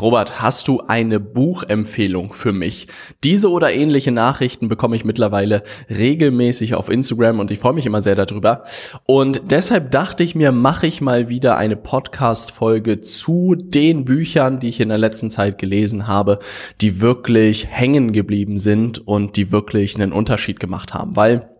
Robert, 0.00 0.42
hast 0.42 0.66
du 0.66 0.80
eine 0.80 1.20
Buchempfehlung 1.20 2.32
für 2.32 2.52
mich? 2.52 2.88
Diese 3.22 3.48
oder 3.48 3.72
ähnliche 3.72 4.10
Nachrichten 4.10 4.68
bekomme 4.68 4.96
ich 4.96 5.04
mittlerweile 5.04 5.62
regelmäßig 5.88 6.74
auf 6.74 6.88
Instagram 6.88 7.38
und 7.38 7.52
ich 7.52 7.60
freue 7.60 7.74
mich 7.74 7.86
immer 7.86 8.02
sehr 8.02 8.16
darüber. 8.16 8.64
Und 9.06 9.52
deshalb 9.52 9.92
dachte 9.92 10.24
ich 10.24 10.34
mir, 10.34 10.50
mache 10.50 10.88
ich 10.88 11.00
mal 11.00 11.28
wieder 11.28 11.58
eine 11.58 11.76
Podcast-Folge 11.76 13.02
zu 13.02 13.54
den 13.56 14.04
Büchern, 14.04 14.58
die 14.58 14.68
ich 14.68 14.80
in 14.80 14.88
der 14.88 14.98
letzten 14.98 15.30
Zeit 15.30 15.58
gelesen 15.58 16.08
habe, 16.08 16.40
die 16.80 17.00
wirklich 17.00 17.68
hängen 17.68 18.12
geblieben 18.12 18.58
sind 18.58 19.06
und 19.06 19.36
die 19.36 19.52
wirklich 19.52 19.94
einen 19.94 20.12
Unterschied 20.12 20.58
gemacht 20.58 20.92
haben. 20.92 21.14
Weil 21.14 21.53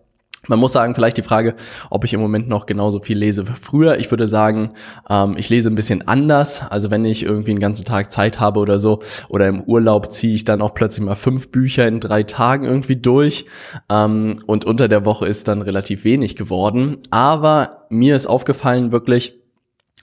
man 0.48 0.58
muss 0.58 0.72
sagen, 0.72 0.94
vielleicht 0.94 1.16
die 1.16 1.22
Frage, 1.22 1.54
ob 1.90 2.04
ich 2.04 2.12
im 2.12 2.20
Moment 2.20 2.48
noch 2.48 2.66
genauso 2.66 3.00
viel 3.00 3.18
lese 3.18 3.48
wie 3.48 3.52
früher. 3.52 3.98
Ich 3.98 4.10
würde 4.10 4.28
sagen, 4.28 4.72
ähm, 5.08 5.34
ich 5.36 5.48
lese 5.48 5.70
ein 5.70 5.74
bisschen 5.74 6.06
anders. 6.06 6.62
Also 6.70 6.90
wenn 6.90 7.04
ich 7.04 7.22
irgendwie 7.22 7.50
einen 7.50 7.60
ganzen 7.60 7.84
Tag 7.84 8.12
Zeit 8.12 8.40
habe 8.40 8.60
oder 8.60 8.78
so 8.78 9.00
oder 9.28 9.48
im 9.48 9.62
Urlaub 9.62 10.12
ziehe 10.12 10.34
ich 10.34 10.44
dann 10.44 10.62
auch 10.62 10.74
plötzlich 10.74 11.04
mal 11.04 11.14
fünf 11.14 11.48
Bücher 11.48 11.86
in 11.86 12.00
drei 12.00 12.22
Tagen 12.22 12.64
irgendwie 12.64 12.96
durch. 12.96 13.46
Ähm, 13.90 14.40
und 14.46 14.64
unter 14.64 14.88
der 14.88 15.04
Woche 15.04 15.26
ist 15.26 15.48
dann 15.48 15.62
relativ 15.62 16.04
wenig 16.04 16.36
geworden. 16.36 16.98
Aber 17.10 17.86
mir 17.88 18.16
ist 18.16 18.26
aufgefallen 18.26 18.92
wirklich, 18.92 19.34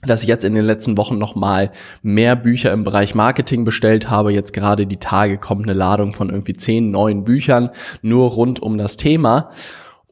dass 0.04 0.22
ich 0.22 0.28
jetzt 0.28 0.44
in 0.44 0.54
den 0.54 0.64
letzten 0.64 0.96
Wochen 0.96 1.16
nochmal 1.16 1.70
mehr 2.02 2.34
Bücher 2.34 2.72
im 2.72 2.82
Bereich 2.82 3.14
Marketing 3.14 3.64
bestellt 3.64 4.10
habe. 4.10 4.32
Jetzt 4.32 4.52
gerade 4.52 4.86
die 4.86 4.96
Tage 4.96 5.38
kommt 5.38 5.62
eine 5.62 5.74
Ladung 5.74 6.12
von 6.12 6.28
irgendwie 6.28 6.56
zehn 6.56 6.90
neuen 6.90 7.22
Büchern 7.22 7.70
nur 8.02 8.30
rund 8.30 8.60
um 8.60 8.78
das 8.78 8.96
Thema. 8.96 9.50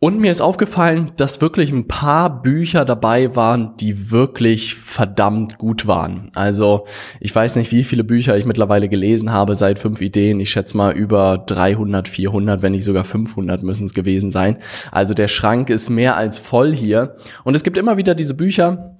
Und 0.03 0.19
mir 0.19 0.33
ist 0.33 0.41
aufgefallen, 0.41 1.12
dass 1.19 1.43
wirklich 1.43 1.70
ein 1.70 1.87
paar 1.87 2.41
Bücher 2.41 2.87
dabei 2.87 3.37
waren, 3.37 3.77
die 3.77 4.11
wirklich 4.11 4.75
verdammt 4.75 5.59
gut 5.59 5.87
waren. 5.87 6.31
Also 6.34 6.87
ich 7.20 7.34
weiß 7.34 7.56
nicht, 7.56 7.70
wie 7.70 7.84
viele 7.84 8.03
Bücher 8.03 8.34
ich 8.34 8.47
mittlerweile 8.47 8.89
gelesen 8.89 9.31
habe 9.31 9.56
seit 9.56 9.78
fünf 9.78 10.01
Ideen. 10.01 10.41
Ich 10.41 10.53
schätze 10.53 10.75
mal 10.75 10.93
über 10.93 11.37
300, 11.37 12.09
400, 12.09 12.62
wenn 12.62 12.73
nicht 12.73 12.84
sogar 12.84 13.05
500 13.05 13.62
müssen 13.62 13.84
es 13.84 13.93
gewesen 13.93 14.31
sein. 14.31 14.56
Also 14.91 15.12
der 15.12 15.28
Schrank 15.28 15.69
ist 15.69 15.91
mehr 15.91 16.17
als 16.17 16.39
voll 16.39 16.75
hier. 16.75 17.17
Und 17.45 17.55
es 17.55 17.62
gibt 17.62 17.77
immer 17.77 17.98
wieder 17.98 18.15
diese 18.15 18.33
Bücher, 18.33 18.97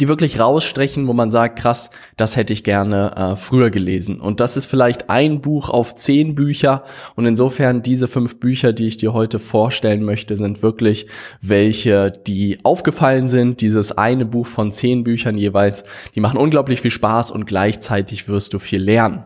die 0.00 0.08
wirklich 0.08 0.40
rausstrechen, 0.40 1.06
wo 1.06 1.12
man 1.12 1.30
sagt, 1.30 1.58
krass, 1.58 1.90
das 2.16 2.36
hätte 2.36 2.52
ich 2.52 2.64
gerne 2.64 3.14
äh, 3.16 3.36
früher 3.36 3.70
gelesen. 3.70 4.20
Und 4.20 4.40
das 4.40 4.56
ist 4.56 4.66
vielleicht 4.66 5.10
ein 5.10 5.40
Buch 5.40 5.68
auf 5.68 5.94
zehn 5.94 6.34
Bücher. 6.34 6.84
Und 7.14 7.26
insofern 7.26 7.82
diese 7.82 8.08
fünf 8.08 8.38
Bücher, 8.40 8.72
die 8.72 8.86
ich 8.86 8.96
dir 8.96 9.12
heute 9.12 9.38
vorstellen 9.38 10.02
möchte, 10.02 10.36
sind 10.36 10.62
wirklich 10.62 11.06
welche, 11.40 12.10
die 12.10 12.58
aufgefallen 12.62 13.28
sind. 13.28 13.60
Dieses 13.60 13.92
eine 13.92 14.26
Buch 14.26 14.46
von 14.46 14.72
zehn 14.72 15.04
Büchern 15.04 15.36
jeweils, 15.36 15.84
die 16.14 16.20
machen 16.20 16.38
unglaublich 16.38 16.80
viel 16.80 16.90
Spaß 16.90 17.30
und 17.30 17.46
gleichzeitig 17.46 18.28
wirst 18.28 18.54
du 18.54 18.58
viel 18.58 18.82
lernen. 18.82 19.24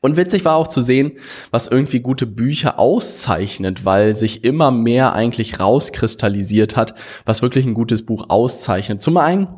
Und 0.00 0.16
witzig 0.16 0.44
war 0.44 0.56
auch 0.56 0.68
zu 0.68 0.80
sehen, 0.80 1.12
was 1.50 1.66
irgendwie 1.66 2.00
gute 2.00 2.26
Bücher 2.26 2.78
auszeichnet, 2.78 3.84
weil 3.84 4.14
sich 4.14 4.44
immer 4.44 4.70
mehr 4.70 5.12
eigentlich 5.14 5.60
rauskristallisiert 5.60 6.76
hat, 6.76 6.94
was 7.26 7.42
wirklich 7.42 7.66
ein 7.66 7.74
gutes 7.74 8.06
Buch 8.06 8.26
auszeichnet. 8.28 9.02
Zum 9.02 9.16
einen 9.18 9.48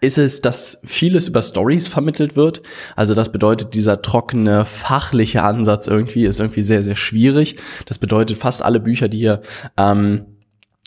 ist 0.00 0.18
es, 0.18 0.40
dass 0.42 0.80
vieles 0.84 1.28
über 1.28 1.42
Stories 1.42 1.88
vermittelt 1.88 2.36
wird. 2.36 2.62
Also 2.96 3.14
das 3.14 3.32
bedeutet, 3.32 3.74
dieser 3.74 4.02
trockene 4.02 4.64
fachliche 4.64 5.42
Ansatz 5.42 5.86
irgendwie 5.86 6.24
ist 6.24 6.40
irgendwie 6.40 6.62
sehr, 6.62 6.82
sehr 6.82 6.96
schwierig. 6.96 7.56
Das 7.86 7.98
bedeutet, 7.98 8.38
fast 8.38 8.62
alle 8.62 8.80
Bücher, 8.80 9.08
die 9.08 9.18
hier 9.18 9.40
ähm, 9.76 10.35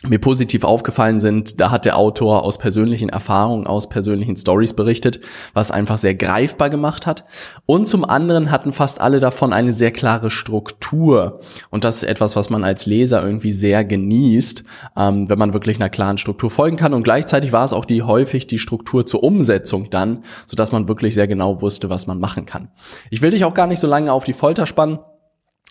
mir 0.08 0.20
positiv 0.20 0.64
aufgefallen 0.64 1.20
sind, 1.20 1.60
da 1.60 1.72
hat 1.72 1.84
der 1.84 1.98
Autor 1.98 2.44
aus 2.44 2.58
persönlichen 2.58 3.10
Erfahrungen, 3.10 3.68
aus 3.68 3.90
persönlichen 3.90 4.38
Stories 4.38 4.74
berichtet, 4.74 5.20
was 5.54 5.72
einfach 5.72 5.98
sehr 5.98 6.16
greifbar 6.16 6.70
gemacht 6.70 7.06
hat. 7.06 7.26
Und 7.66 7.86
zum 7.86 8.06
anderen 8.06 8.50
hatten 8.50 8.72
fast 8.72 9.02
alle 9.02 9.20
davon 9.20 9.52
eine 9.52 9.74
sehr 9.74 9.92
klare 9.92 10.32
Struktur. 10.32 11.42
Und 11.70 11.84
das 11.84 11.98
ist 11.98 12.04
etwas, 12.04 12.38
was 12.38 12.50
man 12.50 12.64
als 12.64 12.86
Leser 12.86 13.22
irgendwie 13.22 13.52
sehr 13.52 13.84
genießt, 13.84 14.64
ähm, 14.96 15.30
wenn 15.30 15.40
man 15.40 15.52
wirklich 15.52 15.76
einer 15.76 15.90
klaren 15.90 16.18
Struktur 16.18 16.50
folgen 16.50 16.78
kann. 16.78 16.94
Und 16.94 17.04
gleichzeitig 17.04 17.52
war 17.52 17.66
es 17.66 17.74
auch 17.74 17.84
die 17.84 18.02
häufig 18.02 18.48
die 18.48 18.58
Struktur 18.58 19.06
zur 19.06 19.22
Umsetzung 19.22 19.90
dann, 19.90 20.24
sodass 20.46 20.72
man 20.72 20.88
wirklich 20.88 21.14
sehr 21.14 21.28
genau 21.28 21.62
wusste, 21.62 21.90
was 21.90 22.08
man 22.08 22.22
machen 22.22 22.46
kann. 22.46 22.70
Ich 23.10 23.22
will 23.22 23.32
dich 23.32 23.44
auch 23.44 23.54
gar 23.54 23.68
nicht 23.68 23.82
so 23.82 23.88
lange 23.88 24.14
auf 24.14 24.24
die 24.24 24.34
Folter 24.34 24.66
spannen 24.66 25.00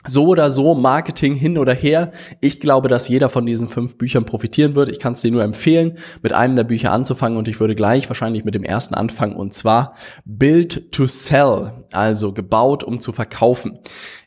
so 0.06 0.26
oder 0.26 0.50
so, 0.50 0.74
Marketing 0.74 1.34
hin 1.34 1.58
oder 1.58 1.74
her. 1.74 2.12
Ich 2.40 2.60
glaube, 2.60 2.88
dass 2.88 3.08
jeder 3.08 3.28
von 3.28 3.46
diesen 3.46 3.68
fünf 3.68 3.96
Büchern 3.98 4.24
profitieren 4.24 4.74
wird. 4.74 4.88
Ich 4.88 5.00
kann 5.00 5.14
es 5.14 5.22
dir 5.22 5.30
nur 5.30 5.42
empfehlen, 5.42 5.98
mit 6.22 6.32
einem 6.32 6.56
der 6.56 6.64
Bücher 6.64 6.92
anzufangen 6.92 7.36
und 7.36 7.48
ich 7.48 7.60
würde 7.60 7.74
gleich 7.74 8.08
wahrscheinlich 8.08 8.44
mit 8.44 8.54
dem 8.54 8.64
ersten 8.64 8.94
anfangen 8.94 9.36
und 9.36 9.54
zwar 9.54 9.94
Build 10.24 10.92
to 10.92 11.06
Sell, 11.06 11.72
also 11.92 12.32
gebaut, 12.32 12.84
um 12.84 13.00
zu 13.00 13.12
verkaufen. 13.12 13.78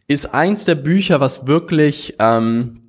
Ist 0.08 0.34
eins 0.34 0.66
der 0.66 0.76
Bücher, 0.76 1.22
was 1.22 1.48
wirklich 1.48 2.16
ähm, 2.20 2.81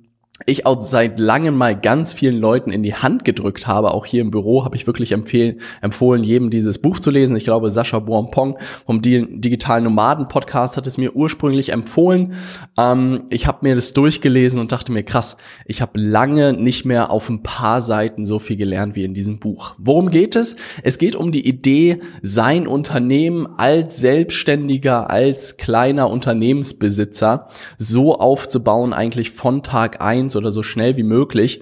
ich 0.47 0.65
auch 0.65 0.81
seit 0.81 1.19
langem 1.19 1.55
mal 1.55 1.79
ganz 1.79 2.11
vielen 2.11 2.37
Leuten 2.37 2.71
in 2.71 2.81
die 2.81 2.95
Hand 2.95 3.23
gedrückt 3.23 3.67
habe. 3.67 3.93
Auch 3.93 4.05
hier 4.05 4.21
im 4.21 4.31
Büro 4.31 4.65
habe 4.65 4.75
ich 4.75 4.87
wirklich 4.87 5.11
empfehlen, 5.11 5.61
empfohlen, 5.81 6.23
jedem 6.23 6.49
dieses 6.49 6.79
Buch 6.79 6.99
zu 6.99 7.11
lesen. 7.11 7.35
Ich 7.35 7.43
glaube, 7.43 7.69
Sascha 7.69 7.99
Boampong 7.99 8.57
vom 8.85 9.01
Digitalen 9.03 9.83
Nomaden 9.83 10.27
Podcast 10.27 10.75
hat 10.75 10.87
es 10.87 10.97
mir 10.97 11.15
ursprünglich 11.15 11.69
empfohlen. 11.69 12.33
Ähm, 12.77 13.25
ich 13.29 13.45
habe 13.45 13.59
mir 13.61 13.75
das 13.75 13.93
durchgelesen 13.93 14.59
und 14.59 14.71
dachte 14.71 14.91
mir, 14.91 15.03
krass, 15.03 15.37
ich 15.65 15.81
habe 15.81 15.99
lange 15.99 16.53
nicht 16.53 16.83
mehr 16.83 17.11
auf 17.11 17.29
ein 17.29 17.43
paar 17.43 17.81
Seiten 17.81 18.25
so 18.25 18.39
viel 18.39 18.57
gelernt 18.57 18.95
wie 18.95 19.03
in 19.03 19.13
diesem 19.13 19.39
Buch. 19.39 19.75
Worum 19.77 20.09
geht 20.09 20.35
es? 20.35 20.55
Es 20.81 20.97
geht 20.97 21.15
um 21.15 21.31
die 21.31 21.47
Idee, 21.47 21.99
sein 22.23 22.67
Unternehmen 22.67 23.47
als 23.57 23.97
Selbstständiger, 23.97 25.11
als 25.11 25.57
kleiner 25.57 26.09
Unternehmensbesitzer 26.09 27.47
so 27.77 28.15
aufzubauen, 28.15 28.93
eigentlich 28.93 29.31
von 29.31 29.61
Tag 29.61 30.01
eins 30.23 30.35
oder 30.35 30.51
so 30.51 30.63
schnell 30.63 30.97
wie 30.97 31.03
möglich, 31.03 31.61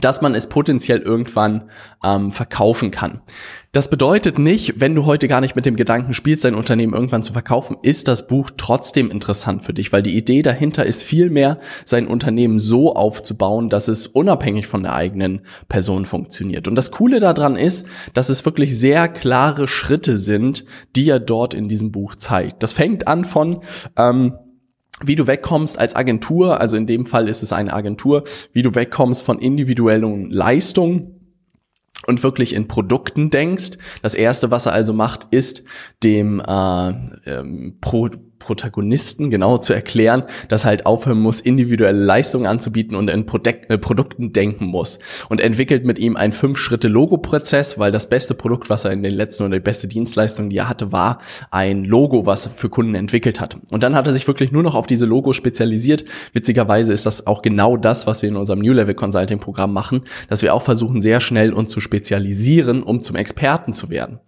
dass 0.00 0.22
man 0.22 0.34
es 0.34 0.48
potenziell 0.48 1.00
irgendwann 1.00 1.68
ähm, 2.02 2.32
verkaufen 2.32 2.90
kann. 2.90 3.20
Das 3.72 3.90
bedeutet 3.90 4.38
nicht, 4.38 4.80
wenn 4.80 4.94
du 4.94 5.04
heute 5.04 5.28
gar 5.28 5.42
nicht 5.42 5.54
mit 5.54 5.66
dem 5.66 5.76
Gedanken 5.76 6.14
spielst, 6.14 6.44
dein 6.44 6.54
Unternehmen 6.54 6.94
irgendwann 6.94 7.22
zu 7.22 7.34
verkaufen, 7.34 7.76
ist 7.82 8.08
das 8.08 8.26
Buch 8.26 8.50
trotzdem 8.56 9.10
interessant 9.10 9.64
für 9.64 9.74
dich, 9.74 9.92
weil 9.92 10.02
die 10.02 10.16
Idee 10.16 10.40
dahinter 10.40 10.86
ist 10.86 11.02
vielmehr, 11.02 11.58
sein 11.84 12.06
Unternehmen 12.06 12.58
so 12.58 12.94
aufzubauen, 12.94 13.68
dass 13.68 13.88
es 13.88 14.06
unabhängig 14.06 14.66
von 14.66 14.82
der 14.82 14.94
eigenen 14.94 15.42
Person 15.68 16.06
funktioniert. 16.06 16.68
Und 16.68 16.74
das 16.74 16.90
Coole 16.90 17.20
daran 17.20 17.56
ist, 17.56 17.86
dass 18.14 18.30
es 18.30 18.46
wirklich 18.46 18.78
sehr 18.78 19.08
klare 19.08 19.68
Schritte 19.68 20.16
sind, 20.16 20.64
die 20.96 21.10
er 21.10 21.20
dort 21.20 21.52
in 21.52 21.68
diesem 21.68 21.92
Buch 21.92 22.14
zeigt. 22.14 22.62
Das 22.62 22.72
fängt 22.72 23.08
an 23.08 23.26
von 23.26 23.60
ähm, 23.96 24.34
wie 25.04 25.16
du 25.16 25.26
wegkommst 25.26 25.78
als 25.78 25.96
Agentur, 25.96 26.60
also 26.60 26.76
in 26.76 26.86
dem 26.86 27.06
Fall 27.06 27.28
ist 27.28 27.42
es 27.42 27.52
eine 27.52 27.72
Agentur, 27.72 28.24
wie 28.52 28.62
du 28.62 28.74
wegkommst 28.74 29.22
von 29.22 29.38
individuellen 29.38 30.30
Leistungen 30.30 31.22
und 32.06 32.22
wirklich 32.22 32.54
in 32.54 32.68
Produkten 32.68 33.30
denkst. 33.30 33.78
Das 34.02 34.14
erste, 34.14 34.50
was 34.50 34.66
er 34.66 34.72
also 34.72 34.92
macht, 34.92 35.28
ist 35.30 35.62
dem 36.02 36.40
äh, 36.40 36.88
ähm, 37.26 37.78
Pro 37.80 38.08
Protagonisten 38.42 39.30
genau 39.30 39.58
zu 39.58 39.72
erklären, 39.72 40.24
dass 40.48 40.64
halt 40.64 40.86
aufhören 40.86 41.20
muss, 41.20 41.40
individuelle 41.40 41.98
Leistungen 41.98 42.46
anzubieten 42.46 42.96
und 42.96 43.08
in 43.08 43.26
Produk 43.26 43.68
äh, 43.68 43.78
Produkten 43.78 44.32
denken 44.32 44.66
muss. 44.66 44.98
Und 45.28 45.40
entwickelt 45.40 45.84
mit 45.84 45.98
ihm 45.98 46.16
einen 46.16 46.32
Fünf-Schritte-Logo-Prozess, 46.32 47.78
weil 47.78 47.92
das 47.92 48.08
beste 48.08 48.34
Produkt, 48.34 48.70
was 48.70 48.84
er 48.84 48.92
in 48.92 49.02
den 49.02 49.14
letzten 49.14 49.44
oder 49.44 49.56
die 49.56 49.60
beste 49.60 49.88
Dienstleistung, 49.88 50.50
die 50.50 50.58
er 50.58 50.68
hatte, 50.68 50.92
war 50.92 51.18
ein 51.50 51.84
Logo, 51.84 52.26
was 52.26 52.46
er 52.46 52.52
für 52.52 52.68
Kunden 52.68 52.94
entwickelt 52.94 53.40
hat. 53.40 53.56
Und 53.70 53.82
dann 53.82 53.94
hat 53.94 54.06
er 54.06 54.12
sich 54.12 54.26
wirklich 54.26 54.52
nur 54.52 54.62
noch 54.62 54.74
auf 54.74 54.86
diese 54.86 55.06
Logos 55.06 55.36
spezialisiert. 55.36 56.04
Witzigerweise 56.32 56.92
ist 56.92 57.06
das 57.06 57.26
auch 57.26 57.42
genau 57.42 57.76
das, 57.76 58.06
was 58.06 58.22
wir 58.22 58.28
in 58.28 58.36
unserem 58.36 58.60
New 58.60 58.72
Level 58.72 58.94
Consulting 58.94 59.38
Programm 59.38 59.72
machen, 59.72 60.02
dass 60.28 60.42
wir 60.42 60.54
auch 60.54 60.62
versuchen, 60.62 61.02
sehr 61.02 61.20
schnell 61.20 61.52
uns 61.52 61.70
zu 61.70 61.80
spezialisieren, 61.80 62.82
um 62.82 63.02
zum 63.02 63.16
Experten 63.16 63.72
zu 63.72 63.90
werden. 63.90 64.20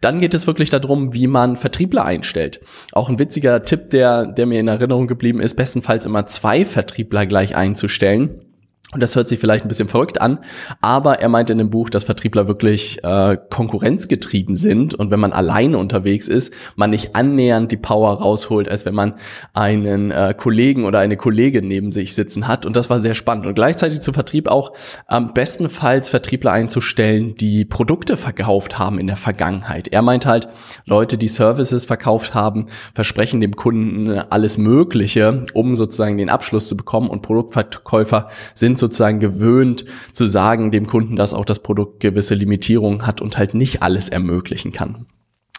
Dann 0.00 0.20
geht 0.20 0.34
es 0.34 0.46
wirklich 0.46 0.70
darum, 0.70 1.12
wie 1.14 1.26
man 1.26 1.56
Vertriebler 1.56 2.04
einstellt. 2.04 2.60
Auch 2.92 3.08
ein 3.08 3.18
witziger 3.18 3.59
Tipp, 3.64 3.90
der, 3.90 4.26
der 4.26 4.46
mir 4.46 4.60
in 4.60 4.68
Erinnerung 4.68 5.06
geblieben 5.06 5.40
ist, 5.40 5.54
bestenfalls 5.54 6.06
immer 6.06 6.26
zwei 6.26 6.64
Vertriebler 6.64 7.26
gleich 7.26 7.56
einzustellen 7.56 8.49
Und 8.92 9.00
das 9.00 9.14
hört 9.14 9.28
sich 9.28 9.38
vielleicht 9.38 9.64
ein 9.64 9.68
bisschen 9.68 9.88
verrückt 9.88 10.20
an, 10.20 10.40
aber 10.80 11.20
er 11.20 11.28
meint 11.28 11.48
in 11.48 11.58
dem 11.58 11.70
Buch, 11.70 11.90
dass 11.90 12.02
Vertriebler 12.02 12.48
wirklich 12.48 12.98
äh, 13.04 13.38
konkurrenzgetrieben 13.48 14.56
sind 14.56 14.94
und 14.94 15.12
wenn 15.12 15.20
man 15.20 15.32
alleine 15.32 15.78
unterwegs 15.78 16.26
ist, 16.26 16.52
man 16.74 16.90
nicht 16.90 17.14
annähernd 17.14 17.70
die 17.70 17.76
Power 17.76 18.14
rausholt, 18.14 18.68
als 18.68 18.86
wenn 18.86 18.96
man 18.96 19.14
einen 19.54 20.10
äh, 20.10 20.34
Kollegen 20.36 20.86
oder 20.86 20.98
eine 20.98 21.16
Kollegin 21.16 21.68
neben 21.68 21.92
sich 21.92 22.16
sitzen 22.16 22.48
hat. 22.48 22.66
Und 22.66 22.74
das 22.74 22.90
war 22.90 23.00
sehr 23.00 23.14
spannend. 23.14 23.46
Und 23.46 23.54
gleichzeitig 23.54 24.00
zu 24.00 24.12
Vertrieb 24.12 24.48
auch 24.48 24.72
am 25.06 25.34
bestenfalls 25.34 26.08
Vertriebler 26.08 26.50
einzustellen, 26.50 27.36
die 27.36 27.64
Produkte 27.64 28.16
verkauft 28.16 28.80
haben 28.80 28.98
in 28.98 29.06
der 29.06 29.16
Vergangenheit. 29.16 29.86
Er 29.86 30.02
meint 30.02 30.26
halt, 30.26 30.48
Leute, 30.84 31.16
die 31.16 31.28
Services 31.28 31.84
verkauft 31.84 32.34
haben, 32.34 32.66
versprechen 32.92 33.40
dem 33.40 33.54
Kunden 33.54 34.18
alles 34.30 34.58
Mögliche, 34.58 35.46
um 35.54 35.76
sozusagen 35.76 36.18
den 36.18 36.28
Abschluss 36.28 36.66
zu 36.66 36.76
bekommen. 36.76 37.08
Und 37.08 37.22
Produktverkäufer 37.22 38.26
sind 38.54 38.79
sozusagen 38.80 39.20
gewöhnt 39.20 39.84
zu 40.12 40.26
sagen 40.26 40.70
dem 40.70 40.86
Kunden, 40.86 41.16
dass 41.16 41.34
auch 41.34 41.44
das 41.44 41.60
Produkt 41.60 42.00
gewisse 42.00 42.34
Limitierungen 42.34 43.06
hat 43.06 43.20
und 43.20 43.38
halt 43.38 43.54
nicht 43.54 43.82
alles 43.82 44.08
ermöglichen 44.08 44.72
kann. 44.72 45.06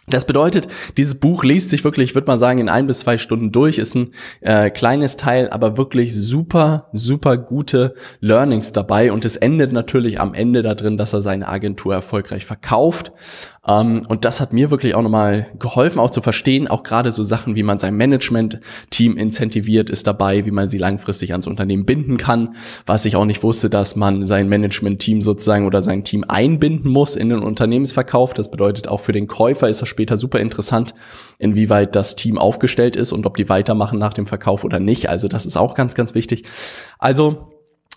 Das 0.08 0.26
bedeutet, 0.26 0.66
dieses 0.96 1.14
Buch 1.20 1.44
liest 1.44 1.70
sich 1.70 1.84
wirklich, 1.84 2.10
ich 2.10 2.14
würde 2.16 2.26
mal 2.26 2.38
sagen, 2.38 2.58
in 2.58 2.68
ein 2.68 2.88
bis 2.88 3.00
zwei 3.00 3.18
Stunden 3.18 3.52
durch, 3.52 3.78
ist 3.78 3.94
ein 3.94 4.10
äh, 4.40 4.68
kleines 4.68 5.16
Teil, 5.16 5.48
aber 5.50 5.76
wirklich 5.76 6.12
super, 6.12 6.88
super 6.92 7.36
gute 7.36 7.94
Learnings 8.18 8.72
dabei. 8.72 9.12
Und 9.12 9.24
es 9.24 9.36
endet 9.36 9.72
natürlich 9.72 10.20
am 10.20 10.34
Ende 10.34 10.62
da 10.62 10.74
dass 10.74 11.12
er 11.12 11.22
seine 11.22 11.46
Agentur 11.46 11.94
erfolgreich 11.94 12.44
verkauft. 12.44 13.12
Ähm, 13.66 14.04
und 14.08 14.24
das 14.24 14.40
hat 14.40 14.52
mir 14.52 14.70
wirklich 14.70 14.94
auch 14.94 15.02
nochmal 15.02 15.46
geholfen, 15.58 16.00
auch 16.00 16.10
zu 16.10 16.20
verstehen, 16.20 16.66
auch 16.66 16.82
gerade 16.82 17.12
so 17.12 17.22
Sachen, 17.22 17.54
wie 17.54 17.62
man 17.62 17.78
sein 17.78 17.94
Management-Team 17.94 19.16
incentiviert, 19.16 19.88
ist 19.88 20.06
dabei, 20.06 20.44
wie 20.44 20.50
man 20.50 20.68
sie 20.68 20.78
langfristig 20.78 21.30
ans 21.30 21.46
Unternehmen 21.46 21.84
binden 21.84 22.16
kann. 22.16 22.56
Was 22.86 23.04
ich 23.04 23.14
auch 23.14 23.24
nicht 23.24 23.42
wusste, 23.42 23.70
dass 23.70 23.94
man 23.94 24.26
sein 24.26 24.48
Management-Team 24.48 25.22
sozusagen 25.22 25.66
oder 25.66 25.82
sein 25.82 26.02
Team 26.02 26.24
einbinden 26.26 26.90
muss 26.90 27.14
in 27.14 27.28
den 27.28 27.38
Unternehmensverkauf. 27.38 28.34
Das 28.34 28.50
bedeutet 28.50 28.88
auch 28.88 29.00
für 29.00 29.12
den 29.12 29.28
Käufer 29.28 29.68
ist 29.68 29.80
das 29.80 29.88
später 29.88 30.16
super 30.16 30.40
interessant, 30.40 30.94
inwieweit 31.38 31.94
das 31.94 32.16
Team 32.16 32.38
aufgestellt 32.38 32.96
ist 32.96 33.12
und 33.12 33.26
ob 33.26 33.36
die 33.36 33.48
weitermachen 33.48 33.98
nach 33.98 34.14
dem 34.14 34.26
Verkauf 34.26 34.64
oder 34.64 34.80
nicht. 34.80 35.08
Also 35.08 35.28
das 35.28 35.46
ist 35.46 35.56
auch 35.56 35.74
ganz, 35.74 35.94
ganz 35.94 36.14
wichtig. 36.14 36.44
Also 36.98 37.51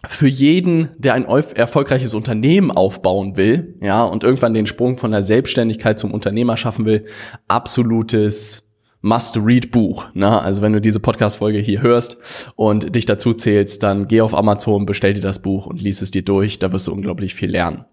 für 0.10 0.28
jeden, 0.28 0.90
der 0.98 1.14
ein 1.14 1.26
erfolgreiches 1.26 2.14
Unternehmen 2.14 2.72
aufbauen 2.72 3.38
will, 3.38 3.78
ja, 3.82 4.04
und 4.04 4.24
irgendwann 4.24 4.54
den 4.54 4.68
Sprung 4.68 4.98
von 4.98 5.12
der 5.12 5.24
Selbstständigkeit 5.24 6.00
zum 6.00 6.12
Unternehmer 6.12 6.58
schaffen 6.58 6.86
will, 6.86 7.06
absolutes 7.48 8.66
Must-Read-Buch. 9.06 10.08
Ne? 10.16 10.42
Also 10.42 10.64
wenn 10.64 10.74
du 10.74 10.82
diese 10.82 11.00
Podcast-Folge 11.00 11.60
hier 11.60 11.84
hörst 11.84 12.18
und 12.56 12.96
dich 12.96 13.06
dazu 13.06 13.36
zählst, 13.36 13.84
dann 13.84 14.08
geh 14.08 14.22
auf 14.22 14.34
Amazon, 14.34 14.88
bestell 14.88 15.14
dir 15.14 15.22
das 15.22 15.44
Buch 15.44 15.68
und 15.68 15.80
lies 15.80 16.02
es 16.02 16.10
dir 16.10 16.24
durch. 16.24 16.58
Da 16.58 16.72
wirst 16.72 16.88
du 16.88 16.92
unglaublich 16.92 17.36
viel 17.36 17.52
lernen. 17.52 17.86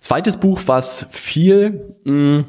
Zweites 0.00 0.38
Buch, 0.38 0.60
was 0.66 1.06
viel 1.10 1.96
mh, 2.04 2.12
mm, 2.12 2.44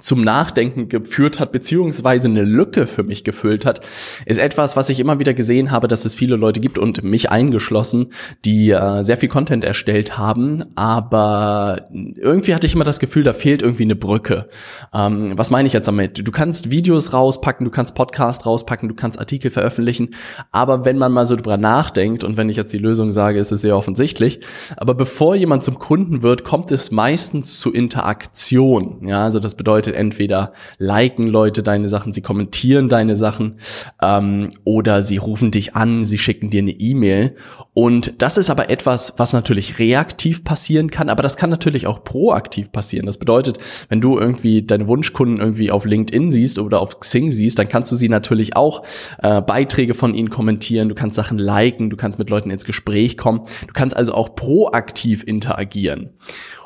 zum 0.00 0.22
Nachdenken 0.22 0.88
geführt 0.88 1.38
hat, 1.38 1.52
beziehungsweise 1.52 2.28
eine 2.28 2.42
Lücke 2.42 2.86
für 2.86 3.02
mich 3.02 3.24
gefüllt 3.24 3.64
hat, 3.64 3.80
ist 4.26 4.40
etwas, 4.40 4.76
was 4.76 4.90
ich 4.90 5.00
immer 5.00 5.18
wieder 5.18 5.34
gesehen 5.34 5.70
habe, 5.70 5.88
dass 5.88 6.04
es 6.04 6.14
viele 6.14 6.36
Leute 6.36 6.60
gibt 6.60 6.78
und 6.78 7.02
mich 7.04 7.30
eingeschlossen, 7.30 8.08
die 8.44 8.70
äh, 8.70 9.02
sehr 9.02 9.16
viel 9.16 9.28
Content 9.28 9.64
erstellt 9.64 10.18
haben, 10.18 10.64
aber 10.74 11.88
irgendwie 11.92 12.54
hatte 12.54 12.66
ich 12.66 12.74
immer 12.74 12.84
das 12.84 12.98
Gefühl, 12.98 13.22
da 13.22 13.32
fehlt 13.32 13.62
irgendwie 13.62 13.84
eine 13.84 13.96
Brücke. 13.96 14.48
Ähm, 14.92 15.32
was 15.36 15.50
meine 15.50 15.66
ich 15.66 15.72
jetzt 15.72 15.88
damit? 15.88 16.26
Du 16.26 16.32
kannst 16.32 16.70
Videos 16.70 17.12
rauspacken, 17.12 17.64
du 17.64 17.70
kannst 17.70 17.94
Podcast 17.94 18.46
rauspacken, 18.46 18.88
du 18.88 18.94
kannst 18.94 19.18
Artikel 19.18 19.50
veröffentlichen, 19.50 20.10
aber 20.50 20.84
wenn 20.84 20.98
man 20.98 21.12
mal 21.12 21.24
so 21.24 21.36
drüber 21.36 21.56
nachdenkt 21.56 22.24
und 22.24 22.36
wenn 22.36 22.48
ich 22.48 22.56
jetzt 22.56 22.72
die 22.72 22.78
Lösung 22.78 23.12
sage, 23.12 23.38
ist 23.38 23.52
es 23.52 23.60
sehr 23.60 23.76
offensichtlich, 23.76 24.40
aber 24.76 24.94
bevor 24.94 25.36
jemand 25.36 25.64
zum 25.64 25.78
Kunden 25.78 26.22
wird, 26.22 26.44
kommt 26.44 26.72
es 26.72 26.90
meistens 26.90 27.58
zu 27.60 27.72
Interaktion. 27.72 29.06
Ja, 29.06 29.24
also 29.24 29.40
das 29.40 29.54
bedeutet, 29.54 29.83
bedeutet 29.84 29.94
entweder 29.94 30.52
liken 30.78 31.26
Leute 31.26 31.62
deine 31.62 31.88
Sachen, 31.88 32.12
sie 32.12 32.22
kommentieren 32.22 32.88
deine 32.88 33.16
Sachen 33.16 33.58
ähm, 34.02 34.52
oder 34.64 35.02
sie 35.02 35.16
rufen 35.16 35.50
dich 35.50 35.74
an, 35.74 36.04
sie 36.04 36.18
schicken 36.18 36.50
dir 36.50 36.62
eine 36.62 36.72
E-Mail. 36.72 37.36
Und 37.74 38.22
das 38.22 38.38
ist 38.38 38.50
aber 38.50 38.70
etwas, 38.70 39.14
was 39.16 39.32
natürlich 39.32 39.78
reaktiv 39.78 40.44
passieren 40.44 40.90
kann, 40.90 41.08
aber 41.08 41.22
das 41.22 41.36
kann 41.36 41.50
natürlich 41.50 41.86
auch 41.86 42.04
proaktiv 42.04 42.70
passieren. 42.72 43.06
Das 43.06 43.18
bedeutet, 43.18 43.58
wenn 43.88 44.00
du 44.00 44.18
irgendwie 44.18 44.62
deine 44.62 44.86
Wunschkunden 44.86 45.38
irgendwie 45.38 45.70
auf 45.70 45.84
LinkedIn 45.84 46.32
siehst 46.32 46.58
oder 46.58 46.80
auf 46.80 47.00
Xing 47.00 47.30
siehst, 47.30 47.58
dann 47.58 47.68
kannst 47.68 47.90
du 47.92 47.96
sie 47.96 48.08
natürlich 48.08 48.56
auch 48.56 48.82
äh, 49.22 49.42
Beiträge 49.42 49.94
von 49.94 50.14
ihnen 50.14 50.30
kommentieren, 50.30 50.88
du 50.88 50.94
kannst 50.94 51.16
Sachen 51.16 51.38
liken, 51.38 51.90
du 51.90 51.96
kannst 51.96 52.18
mit 52.18 52.30
Leuten 52.30 52.50
ins 52.50 52.64
Gespräch 52.64 53.16
kommen, 53.16 53.40
du 53.66 53.72
kannst 53.72 53.96
also 53.96 54.14
auch 54.14 54.34
proaktiv 54.34 55.24
interagieren. 55.24 56.10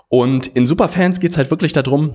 Und 0.09 0.47
in 0.47 0.67
Superfans 0.67 1.21
geht's 1.21 1.37
halt 1.37 1.51
wirklich 1.51 1.73
darum, 1.73 2.15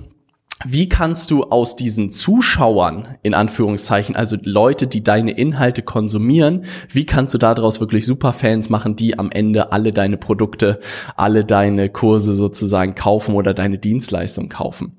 wie 0.64 0.88
kannst 0.88 1.30
du 1.30 1.44
aus 1.44 1.76
diesen 1.76 2.10
Zuschauern, 2.10 3.16
in 3.22 3.34
Anführungszeichen, 3.34 4.16
also 4.16 4.36
Leute, 4.42 4.86
die 4.86 5.02
deine 5.02 5.32
Inhalte 5.32 5.82
konsumieren, 5.82 6.64
wie 6.90 7.06
kannst 7.06 7.34
du 7.34 7.38
daraus 7.38 7.80
wirklich 7.80 8.06
Superfans 8.06 8.70
machen, 8.70 8.96
die 8.96 9.18
am 9.18 9.30
Ende 9.30 9.72
alle 9.72 9.92
deine 9.92 10.16
Produkte, 10.16 10.80
alle 11.16 11.44
deine 11.44 11.88
Kurse 11.88 12.34
sozusagen 12.34 12.94
kaufen 12.94 13.34
oder 13.34 13.54
deine 13.54 13.78
Dienstleistung 13.78 14.48
kaufen? 14.48 14.96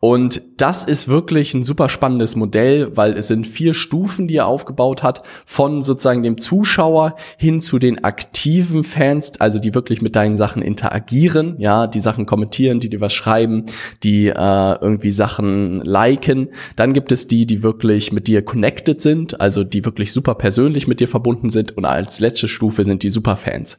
Und 0.00 0.42
das 0.56 0.84
ist 0.84 1.08
wirklich 1.08 1.54
ein 1.54 1.62
super 1.62 1.88
spannendes 1.88 2.36
Modell, 2.36 2.96
weil 2.96 3.14
es 3.14 3.28
sind 3.28 3.46
vier 3.46 3.74
Stufen, 3.74 4.28
die 4.28 4.36
er 4.36 4.46
aufgebaut 4.46 5.02
hat, 5.02 5.22
von 5.44 5.84
sozusagen 5.84 6.22
dem 6.22 6.38
Zuschauer 6.38 7.16
hin 7.36 7.60
zu 7.60 7.78
den 7.78 8.04
aktiven 8.04 8.84
Fans, 8.84 9.40
also 9.40 9.58
die 9.58 9.74
wirklich 9.74 10.02
mit 10.02 10.16
deinen 10.16 10.36
Sachen 10.36 10.62
interagieren, 10.62 11.56
ja, 11.58 11.86
die 11.86 12.00
Sachen 12.00 12.26
kommentieren, 12.26 12.80
die 12.80 12.90
dir 12.90 13.00
was 13.00 13.12
schreiben, 13.12 13.66
die 14.02 14.28
äh, 14.28 14.78
irgendwie 14.80 15.05
Sachen 15.10 15.80
liken. 15.82 16.48
Dann 16.76 16.92
gibt 16.92 17.12
es 17.12 17.28
die, 17.28 17.46
die 17.46 17.62
wirklich 17.62 18.12
mit 18.12 18.26
dir 18.26 18.42
connected 18.42 19.00
sind, 19.02 19.40
also 19.40 19.64
die 19.64 19.84
wirklich 19.84 20.12
super 20.12 20.34
persönlich 20.34 20.86
mit 20.86 21.00
dir 21.00 21.08
verbunden 21.08 21.50
sind. 21.50 21.76
Und 21.76 21.84
als 21.84 22.20
letzte 22.20 22.48
Stufe 22.48 22.84
sind 22.84 23.02
die 23.02 23.10
Superfans. 23.10 23.78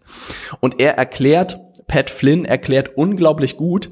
Und 0.60 0.80
er 0.80 0.98
erklärt, 0.98 1.60
Pat 1.88 2.10
Flynn 2.10 2.46
erklärt 2.46 2.98
unglaublich 2.98 3.58
gut, 3.58 3.90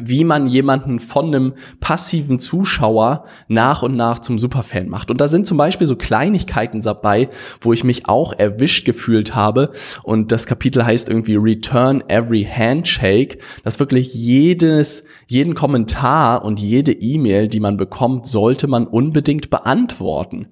wie 0.00 0.24
man 0.24 0.48
jemanden 0.48 0.98
von 0.98 1.26
einem 1.26 1.52
passiven 1.78 2.40
Zuschauer 2.40 3.26
nach 3.46 3.84
und 3.84 3.94
nach 3.94 4.18
zum 4.18 4.40
Superfan 4.40 4.88
macht. 4.88 5.08
Und 5.08 5.20
da 5.20 5.28
sind 5.28 5.46
zum 5.46 5.56
Beispiel 5.56 5.86
so 5.86 5.94
Kleinigkeiten 5.94 6.80
dabei, 6.80 7.28
wo 7.60 7.72
ich 7.72 7.84
mich 7.84 8.08
auch 8.08 8.32
erwischt 8.36 8.86
gefühlt 8.86 9.36
habe. 9.36 9.70
Und 10.02 10.32
das 10.32 10.46
Kapitel 10.46 10.84
heißt 10.84 11.08
irgendwie 11.08 11.36
Return 11.36 12.02
Every 12.08 12.44
Handshake, 12.44 13.38
dass 13.62 13.78
wirklich 13.78 14.12
jedes, 14.14 15.04
jeden 15.28 15.54
Kommentar 15.54 16.44
und 16.44 16.58
jede 16.58 16.90
E-Mail, 16.90 17.46
die 17.46 17.60
man 17.60 17.76
bekommt, 17.76 18.26
sollte 18.26 18.66
man 18.66 18.88
unbedingt 18.88 19.48
beantworten. 19.48 20.48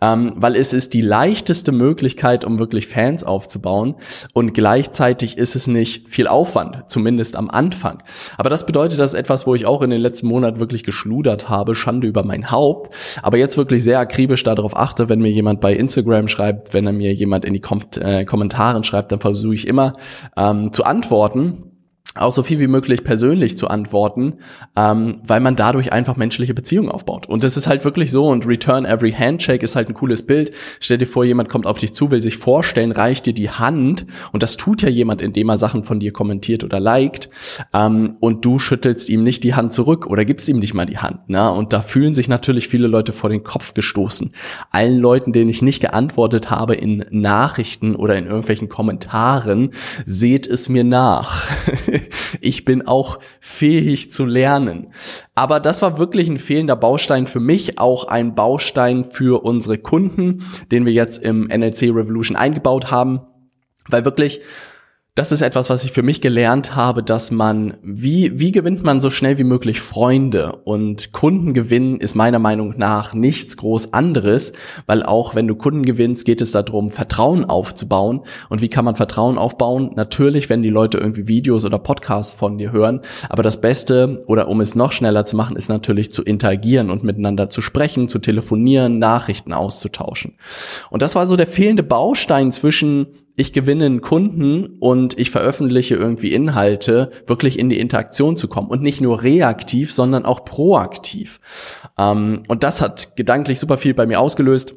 Ähm, 0.00 0.34
weil 0.36 0.54
es 0.54 0.72
ist 0.72 0.94
die 0.94 1.00
leichteste 1.00 1.72
Möglichkeit, 1.72 2.44
um 2.44 2.60
wirklich 2.60 2.86
Fans 2.86 3.24
aufzubauen. 3.24 3.96
Und 4.32 4.54
gleichzeitig 4.54 5.38
ist 5.38 5.56
es 5.56 5.66
nicht 5.66 6.08
viel 6.08 6.28
Aufwand, 6.28 6.84
zumindest 6.88 7.34
am 7.34 7.50
Anfang. 7.50 8.00
Aber 8.38 8.48
das 8.48 8.64
bedeutet, 8.76 8.98
das 8.98 9.14
etwas, 9.14 9.46
wo 9.46 9.54
ich 9.54 9.64
auch 9.64 9.80
in 9.80 9.88
den 9.88 10.02
letzten 10.02 10.26
Monaten 10.26 10.60
wirklich 10.60 10.84
geschludert 10.84 11.48
habe, 11.48 11.74
Schande 11.74 12.06
über 12.06 12.24
mein 12.24 12.50
Haupt, 12.50 12.94
aber 13.22 13.38
jetzt 13.38 13.56
wirklich 13.56 13.82
sehr 13.82 13.98
akribisch 13.98 14.44
darauf 14.44 14.76
achte, 14.76 15.08
wenn 15.08 15.20
mir 15.20 15.30
jemand 15.30 15.62
bei 15.62 15.72
Instagram 15.72 16.28
schreibt, 16.28 16.74
wenn 16.74 16.86
er 16.86 16.92
mir 16.92 17.14
jemand 17.14 17.46
in 17.46 17.54
die 17.54 17.60
Kom 17.60 17.80
äh, 17.98 18.26
Kommentaren 18.26 18.84
schreibt, 18.84 19.12
dann 19.12 19.20
versuche 19.20 19.54
ich 19.54 19.66
immer 19.66 19.94
ähm, 20.36 20.74
zu 20.74 20.84
antworten 20.84 21.75
auch 22.14 22.32
so 22.32 22.42
viel 22.42 22.58
wie 22.60 22.66
möglich 22.66 23.04
persönlich 23.04 23.56
zu 23.56 23.68
antworten, 23.68 24.36
ähm, 24.76 25.20
weil 25.26 25.40
man 25.40 25.56
dadurch 25.56 25.92
einfach 25.92 26.16
menschliche 26.16 26.54
Beziehungen 26.54 26.88
aufbaut. 26.88 27.26
Und 27.26 27.44
das 27.44 27.56
ist 27.56 27.66
halt 27.66 27.84
wirklich 27.84 28.10
so 28.10 28.28
und 28.28 28.46
Return 28.46 28.84
Every 28.84 29.12
Handshake 29.12 29.62
ist 29.62 29.76
halt 29.76 29.88
ein 29.88 29.94
cooles 29.94 30.24
Bild. 30.24 30.52
Stell 30.80 30.98
dir 30.98 31.06
vor, 31.06 31.24
jemand 31.24 31.48
kommt 31.48 31.66
auf 31.66 31.78
dich 31.78 31.92
zu, 31.92 32.10
will 32.10 32.20
sich 32.20 32.36
vorstellen, 32.36 32.92
reicht 32.92 33.26
dir 33.26 33.34
die 33.34 33.50
Hand 33.50 34.06
und 34.32 34.42
das 34.42 34.56
tut 34.56 34.82
ja 34.82 34.88
jemand, 34.88 35.20
indem 35.20 35.48
er 35.48 35.58
Sachen 35.58 35.84
von 35.84 36.00
dir 36.00 36.12
kommentiert 36.12 36.64
oder 36.64 36.80
liked 36.80 37.28
ähm, 37.74 38.16
und 38.20 38.44
du 38.44 38.58
schüttelst 38.58 39.08
ihm 39.08 39.22
nicht 39.22 39.44
die 39.44 39.54
Hand 39.54 39.72
zurück 39.72 40.06
oder 40.06 40.24
gibst 40.24 40.48
ihm 40.48 40.58
nicht 40.58 40.74
mal 40.74 40.86
die 40.86 40.98
Hand. 40.98 41.28
Ne? 41.28 41.50
Und 41.50 41.72
da 41.72 41.80
fühlen 41.80 42.14
sich 42.14 42.28
natürlich 42.28 42.68
viele 42.68 42.86
Leute 42.86 43.12
vor 43.12 43.30
den 43.30 43.44
Kopf 43.44 43.74
gestoßen. 43.74 44.30
Allen 44.70 44.98
Leuten, 44.98 45.32
denen 45.32 45.50
ich 45.50 45.62
nicht 45.62 45.80
geantwortet 45.80 46.50
habe 46.50 46.74
in 46.74 47.04
Nachrichten 47.10 47.94
oder 47.94 48.16
in 48.16 48.26
irgendwelchen 48.26 48.68
Kommentaren, 48.68 49.70
seht 50.04 50.46
es 50.46 50.68
mir 50.68 50.84
nach. 50.84 51.46
ich 52.40 52.64
bin 52.64 52.86
auch 52.86 53.18
fähig 53.40 54.10
zu 54.10 54.24
lernen. 54.24 54.92
Aber 55.34 55.60
das 55.60 55.82
war 55.82 55.98
wirklich 55.98 56.28
ein 56.28 56.38
fehlender 56.38 56.76
Baustein 56.76 57.26
für 57.26 57.40
mich, 57.40 57.78
auch 57.78 58.04
ein 58.04 58.34
Baustein 58.34 59.04
für 59.10 59.44
unsere 59.44 59.78
Kunden, 59.78 60.44
den 60.70 60.86
wir 60.86 60.92
jetzt 60.92 61.22
im 61.22 61.44
NLC 61.46 61.82
Revolution 61.84 62.36
eingebaut 62.36 62.90
haben, 62.90 63.20
weil 63.88 64.04
wirklich 64.04 64.40
das 65.16 65.32
ist 65.32 65.40
etwas, 65.40 65.70
was 65.70 65.82
ich 65.82 65.92
für 65.92 66.02
mich 66.02 66.20
gelernt 66.20 66.76
habe, 66.76 67.02
dass 67.02 67.30
man, 67.30 67.78
wie, 67.82 68.38
wie 68.38 68.52
gewinnt 68.52 68.84
man 68.84 69.00
so 69.00 69.08
schnell 69.08 69.38
wie 69.38 69.44
möglich 69.44 69.80
Freunde? 69.80 70.58
Und 70.64 71.12
Kunden 71.12 71.54
gewinnen 71.54 72.00
ist 72.00 72.14
meiner 72.14 72.38
Meinung 72.38 72.74
nach 72.76 73.14
nichts 73.14 73.56
groß 73.56 73.94
anderes, 73.94 74.52
weil 74.84 75.02
auch 75.02 75.34
wenn 75.34 75.48
du 75.48 75.54
Kunden 75.54 75.86
gewinnst, 75.86 76.26
geht 76.26 76.42
es 76.42 76.52
darum, 76.52 76.90
Vertrauen 76.90 77.46
aufzubauen. 77.46 78.24
Und 78.50 78.60
wie 78.60 78.68
kann 78.68 78.84
man 78.84 78.94
Vertrauen 78.94 79.38
aufbauen? 79.38 79.92
Natürlich, 79.96 80.50
wenn 80.50 80.60
die 80.60 80.68
Leute 80.68 80.98
irgendwie 80.98 81.26
Videos 81.26 81.64
oder 81.64 81.78
Podcasts 81.78 82.34
von 82.34 82.58
dir 82.58 82.70
hören. 82.70 83.00
Aber 83.30 83.42
das 83.42 83.62
Beste, 83.62 84.22
oder 84.26 84.48
um 84.48 84.60
es 84.60 84.74
noch 84.74 84.92
schneller 84.92 85.24
zu 85.24 85.34
machen, 85.34 85.56
ist 85.56 85.70
natürlich 85.70 86.12
zu 86.12 86.24
interagieren 86.24 86.90
und 86.90 87.04
miteinander 87.04 87.48
zu 87.48 87.62
sprechen, 87.62 88.10
zu 88.10 88.18
telefonieren, 88.18 88.98
Nachrichten 88.98 89.54
auszutauschen. 89.54 90.34
Und 90.90 91.00
das 91.00 91.14
war 91.14 91.26
so 91.26 91.36
der 91.36 91.46
fehlende 91.46 91.82
Baustein 91.82 92.52
zwischen 92.52 93.06
ich 93.36 93.52
gewinne 93.52 93.84
einen 93.84 94.00
Kunden 94.00 94.78
und 94.80 95.18
ich 95.18 95.30
veröffentliche 95.30 95.94
irgendwie 95.94 96.32
Inhalte, 96.32 97.10
wirklich 97.26 97.58
in 97.58 97.68
die 97.68 97.78
Interaktion 97.78 98.36
zu 98.36 98.48
kommen 98.48 98.68
und 98.68 98.82
nicht 98.82 99.00
nur 99.00 99.22
reaktiv, 99.22 99.92
sondern 99.92 100.24
auch 100.24 100.44
proaktiv. 100.44 101.40
Ähm, 101.98 102.44
und 102.48 102.64
das 102.64 102.80
hat 102.80 103.14
gedanklich 103.16 103.60
super 103.60 103.76
viel 103.76 103.92
bei 103.92 104.06
mir 104.06 104.20
ausgelöst. 104.20 104.74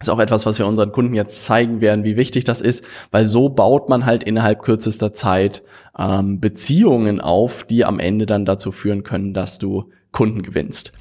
ist 0.00 0.10
auch 0.10 0.20
etwas, 0.20 0.46
was 0.46 0.60
wir 0.60 0.66
unseren 0.66 0.92
Kunden 0.92 1.14
jetzt 1.14 1.42
zeigen 1.42 1.80
werden, 1.80 2.04
wie 2.04 2.16
wichtig 2.16 2.44
das 2.44 2.60
ist, 2.60 2.84
weil 3.10 3.26
so 3.26 3.48
baut 3.48 3.88
man 3.88 4.06
halt 4.06 4.22
innerhalb 4.22 4.62
kürzester 4.62 5.12
Zeit 5.12 5.64
ähm, 5.98 6.38
Beziehungen 6.38 7.20
auf, 7.20 7.64
die 7.64 7.84
am 7.84 7.98
Ende 7.98 8.26
dann 8.26 8.44
dazu 8.44 8.70
führen 8.70 9.02
können, 9.02 9.34
dass 9.34 9.58
du 9.58 9.90
Kunden 10.12 10.42
gewinnst. 10.42 10.92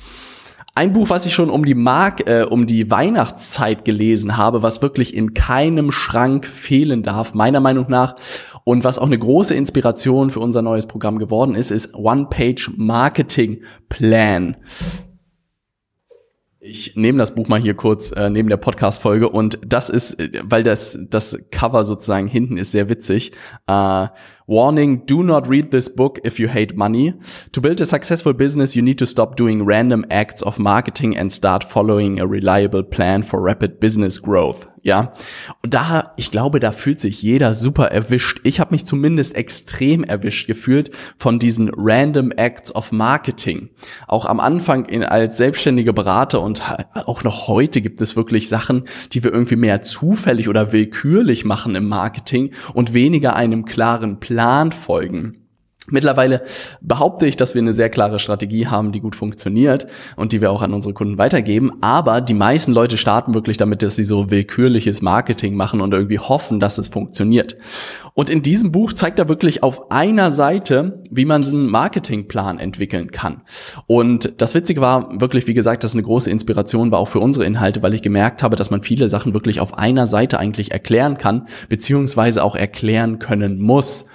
Ein 0.78 0.94
Buch, 0.94 1.10
was 1.10 1.26
ich 1.26 1.34
schon 1.34 1.50
um 1.50 1.66
die 1.66 1.74
Mark, 1.74 2.30
äh, 2.30 2.44
um 2.44 2.68
die 2.68 2.92
Weihnachtszeit 2.92 3.84
gelesen 3.84 4.38
habe, 4.38 4.62
was 4.62 4.84
wirklich 4.84 5.16
in 5.16 5.34
keinem 5.34 5.92
Schrank 5.92 6.46
fehlen 6.46 7.02
darf, 7.02 7.34
meiner 7.34 7.60
Meinung 7.60 7.88
nach. 7.90 8.14
Und 8.64 8.84
was 8.84 9.00
auch 9.00 9.08
eine 9.08 9.18
große 9.18 9.56
Inspiration 9.56 10.30
für 10.30 10.40
unser 10.40 10.62
neues 10.62 10.86
Programm 10.86 11.18
geworden 11.18 11.56
ist, 11.56 11.72
ist 11.72 11.96
One-Page 11.96 12.74
Marketing 12.76 13.64
Plan. 13.90 14.56
Ich 16.60 16.96
nehme 16.96 17.18
das 17.18 17.34
Buch 17.34 17.48
mal 17.48 17.60
hier 17.60 17.74
kurz 17.74 18.12
äh, 18.12 18.30
neben 18.30 18.50
der 18.50 18.58
Podcast-Folge 18.58 19.30
und 19.30 19.58
das 19.66 19.90
ist, 19.90 20.20
äh, 20.20 20.30
weil 20.44 20.62
das, 20.62 21.00
das 21.10 21.40
Cover 21.50 21.86
sozusagen 21.86 22.28
hinten 22.28 22.58
ist 22.58 22.72
sehr 22.72 22.88
witzig. 22.88 23.32
Äh, 23.66 24.10
Warning, 24.50 25.00
do 25.06 25.24
not 25.24 25.46
read 25.50 25.72
this 25.72 25.90
book 25.90 26.22
if 26.24 26.40
you 26.40 26.48
hate 26.48 26.78
money. 26.78 27.14
To 27.52 27.60
build 27.60 27.82
a 27.82 27.86
successful 27.86 28.34
business, 28.34 28.78
you 28.78 28.82
need 28.82 28.98
to 29.00 29.06
stop 29.06 29.36
doing 29.36 29.66
random 29.66 30.06
acts 30.10 30.42
of 30.42 30.58
marketing 30.58 31.18
and 31.18 31.34
start 31.34 31.66
following 31.66 32.18
a 32.18 32.26
reliable 32.26 32.84
plan 32.84 33.24
for 33.24 33.42
rapid 33.42 33.82
business 33.82 34.22
growth. 34.22 34.66
Ja, 34.84 35.12
und 35.64 35.74
da, 35.74 36.14
ich 36.16 36.32
glaube, 36.32 36.62
da 36.62 36.72
fühlt 36.72 37.02
sich 37.02 37.22
jeder 37.22 37.54
super 37.54 37.92
erwischt. 37.92 38.40
Ich 38.44 38.62
habe 38.62 38.74
mich 38.74 38.86
zumindest 38.86 39.36
extrem 39.36 40.06
erwischt 40.06 40.48
gefühlt 40.48 40.92
von 41.18 41.40
diesen 41.40 41.70
random 41.76 42.32
acts 42.32 42.74
of 42.74 42.94
marketing. 42.94 43.72
Auch 44.08 44.26
am 44.26 44.40
Anfang 44.40 44.86
in, 44.86 45.04
als 45.04 45.36
selbstständige 45.36 45.92
Berater 45.92 46.42
und 46.42 46.62
auch 46.94 47.26
noch 47.26 47.50
heute 47.50 47.82
gibt 47.82 48.00
es 48.00 48.16
wirklich 48.16 48.48
Sachen, 48.48 48.86
die 49.12 49.26
wir 49.26 49.34
irgendwie 49.34 49.58
mehr 49.58 49.82
zufällig 49.82 50.48
oder 50.48 50.72
willkürlich 50.72 51.44
machen 51.44 51.76
im 51.76 51.90
Marketing 51.90 52.52
und 52.74 52.94
weniger 52.94 53.36
einem 53.36 53.66
klaren 53.66 54.22
Plan 54.22 54.37
Plan 54.38 54.72
folgen. 54.72 55.47
Mittlerweile 55.90 56.42
behaupte 56.82 57.28
ich, 57.28 57.38
dass 57.38 57.56
wir 57.56 57.62
eine 57.62 57.74
sehr 57.74 57.90
klare 57.90 58.20
Strategie 58.20 58.68
haben, 58.68 58.92
die 58.92 59.00
gut 59.00 59.16
funktioniert 59.16 59.88
und 60.18 60.34
die 60.34 60.42
wir 60.42 60.52
auch 60.52 60.62
an 60.62 60.74
unsere 60.74 60.94
Kunden 60.94 61.18
weitergeben. 61.18 61.72
Aber 61.82 62.20
die 62.20 62.34
meisten 62.34 62.74
Leute 62.74 62.98
starten 62.98 63.34
wirklich 63.34 63.56
damit, 63.56 63.82
dass 63.82 63.96
sie 63.96 64.04
so 64.04 64.30
willkürliches 64.30 65.02
Marketing 65.02 65.56
machen 65.56 65.80
und 65.80 65.94
irgendwie 65.94 66.20
hoffen, 66.20 66.60
dass 66.60 66.78
es 66.78 66.90
funktioniert. 66.90 67.56
Und 68.14 68.30
in 68.30 68.42
diesem 68.42 68.72
Buch 68.72 68.92
zeigt 68.92 69.18
er 69.20 69.30
wirklich 69.30 69.64
auf 69.64 69.90
einer 69.90 70.32
Seite, 70.32 71.04
wie 71.10 71.24
man 71.24 71.44
einen 71.44 71.70
Marketingplan 71.70 72.60
entwickeln 72.60 73.12
kann. 73.12 73.44
Und 73.86 74.42
das 74.42 74.56
Witzige 74.56 74.82
war 74.82 75.22
wirklich, 75.22 75.48
wie 75.48 75.54
gesagt, 75.54 75.86
dass 75.86 75.94
eine 75.94 76.04
große 76.04 76.30
Inspiration 76.30 76.92
war 76.92 77.00
auch 77.00 77.08
für 77.08 77.20
unsere 77.20 77.46
Inhalte, 77.46 77.82
weil 77.82 77.94
ich 77.94 78.02
gemerkt 78.02 78.44
habe, 78.44 78.58
dass 78.58 78.72
man 78.72 78.84
viele 78.84 79.08
Sachen 79.08 79.34
wirklich 79.34 79.62
auf 79.62 79.78
einer 79.78 80.06
Seite 80.08 80.38
eigentlich 80.38 80.72
erklären 80.72 81.18
kann, 81.18 81.48
beziehungsweise 81.70 82.44
auch 82.44 82.56
erklären 82.56 83.20
können 83.20 83.62
muss. 83.62 84.06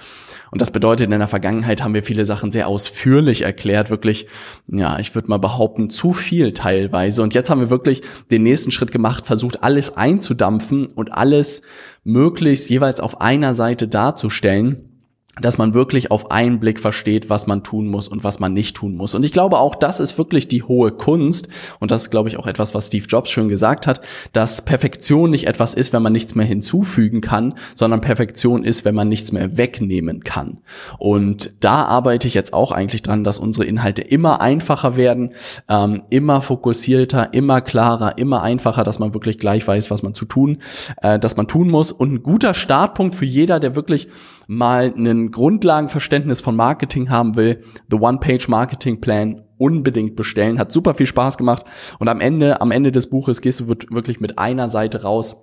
Und 0.53 0.61
das 0.61 0.69
bedeutet, 0.69 1.11
in 1.11 1.17
der 1.17 1.27
Vergangenheit 1.27 1.83
haben 1.83 1.95
wir 1.95 2.03
viele 2.03 2.25
Sachen 2.25 2.51
sehr 2.51 2.67
ausführlich 2.67 3.41
erklärt, 3.41 3.89
wirklich, 3.89 4.27
ja, 4.67 4.99
ich 4.99 5.15
würde 5.15 5.27
mal 5.27 5.39
behaupten, 5.39 5.89
zu 5.89 6.13
viel 6.13 6.53
teilweise. 6.53 7.23
Und 7.23 7.33
jetzt 7.33 7.49
haben 7.49 7.59
wir 7.59 7.71
wirklich 7.71 8.03
den 8.29 8.43
nächsten 8.43 8.69
Schritt 8.69 8.91
gemacht, 8.91 9.25
versucht 9.25 9.63
alles 9.63 9.97
einzudampfen 9.97 10.85
und 10.93 11.11
alles 11.11 11.63
möglichst 12.03 12.69
jeweils 12.69 12.99
auf 12.99 13.19
einer 13.19 13.55
Seite 13.55 13.87
darzustellen 13.87 14.92
dass 15.41 15.57
man 15.57 15.73
wirklich 15.73 16.11
auf 16.11 16.29
einen 16.29 16.59
Blick 16.59 16.79
versteht, 16.79 17.29
was 17.29 17.47
man 17.47 17.63
tun 17.63 17.87
muss 17.87 18.07
und 18.07 18.23
was 18.23 18.39
man 18.39 18.53
nicht 18.53 18.75
tun 18.75 18.95
muss. 18.95 19.15
Und 19.15 19.25
ich 19.25 19.31
glaube, 19.31 19.57
auch 19.57 19.73
das 19.73 19.99
ist 19.99 20.19
wirklich 20.19 20.47
die 20.47 20.61
hohe 20.61 20.91
Kunst. 20.91 21.47
Und 21.79 21.89
das 21.89 22.03
ist, 22.03 22.09
glaube 22.11 22.29
ich, 22.29 22.37
auch 22.37 22.45
etwas, 22.45 22.75
was 22.75 22.87
Steve 22.87 23.07
Jobs 23.07 23.31
schön 23.31 23.47
gesagt 23.47 23.87
hat, 23.87 24.01
dass 24.31 24.63
Perfektion 24.63 25.31
nicht 25.31 25.47
etwas 25.47 25.73
ist, 25.73 25.91
wenn 25.91 26.03
man 26.03 26.13
nichts 26.13 26.35
mehr 26.35 26.45
hinzufügen 26.45 27.21
kann, 27.21 27.55
sondern 27.73 28.01
Perfektion 28.01 28.63
ist, 28.63 28.85
wenn 28.85 28.93
man 28.93 29.09
nichts 29.09 29.31
mehr 29.31 29.57
wegnehmen 29.57 30.23
kann. 30.23 30.59
Und 30.99 31.51
da 31.61 31.85
arbeite 31.85 32.27
ich 32.27 32.35
jetzt 32.35 32.53
auch 32.53 32.71
eigentlich 32.71 33.01
dran, 33.01 33.23
dass 33.23 33.39
unsere 33.39 33.65
Inhalte 33.65 34.03
immer 34.03 34.39
einfacher 34.39 34.95
werden, 34.97 35.33
ähm, 35.67 36.03
immer 36.11 36.43
fokussierter, 36.43 37.33
immer 37.33 37.61
klarer, 37.61 38.19
immer 38.19 38.43
einfacher, 38.43 38.83
dass 38.83 38.99
man 38.99 39.15
wirklich 39.15 39.39
gleich 39.39 39.67
weiß, 39.67 39.89
was 39.89 40.03
man 40.03 40.13
zu 40.13 40.25
tun, 40.25 40.59
äh, 41.01 41.17
dass 41.17 41.37
man 41.37 41.47
tun 41.47 41.71
muss. 41.71 41.91
Und 41.91 42.13
ein 42.13 42.23
guter 42.23 42.53
Startpunkt 42.53 43.15
für 43.15 43.25
jeder, 43.25 43.59
der 43.59 43.75
wirklich 43.75 44.09
mal 44.47 44.93
einen 44.95 45.31
Grundlagenverständnis 45.31 46.41
von 46.41 46.55
Marketing 46.55 47.09
haben 47.09 47.35
will, 47.35 47.61
The 47.89 47.97
One-Page 47.97 48.47
Marketing 48.47 49.01
Plan 49.01 49.43
unbedingt 49.57 50.15
bestellen. 50.15 50.59
Hat 50.59 50.71
super 50.71 50.93
viel 50.93 51.07
Spaß 51.07 51.37
gemacht. 51.37 51.65
Und 51.99 52.07
am 52.07 52.21
Ende, 52.21 52.61
am 52.61 52.71
Ende 52.71 52.91
des 52.91 53.09
Buches 53.09 53.41
gehst 53.41 53.61
du 53.61 53.67
wirklich 53.67 54.19
mit 54.19 54.39
einer 54.39 54.69
Seite 54.69 55.03
raus 55.03 55.37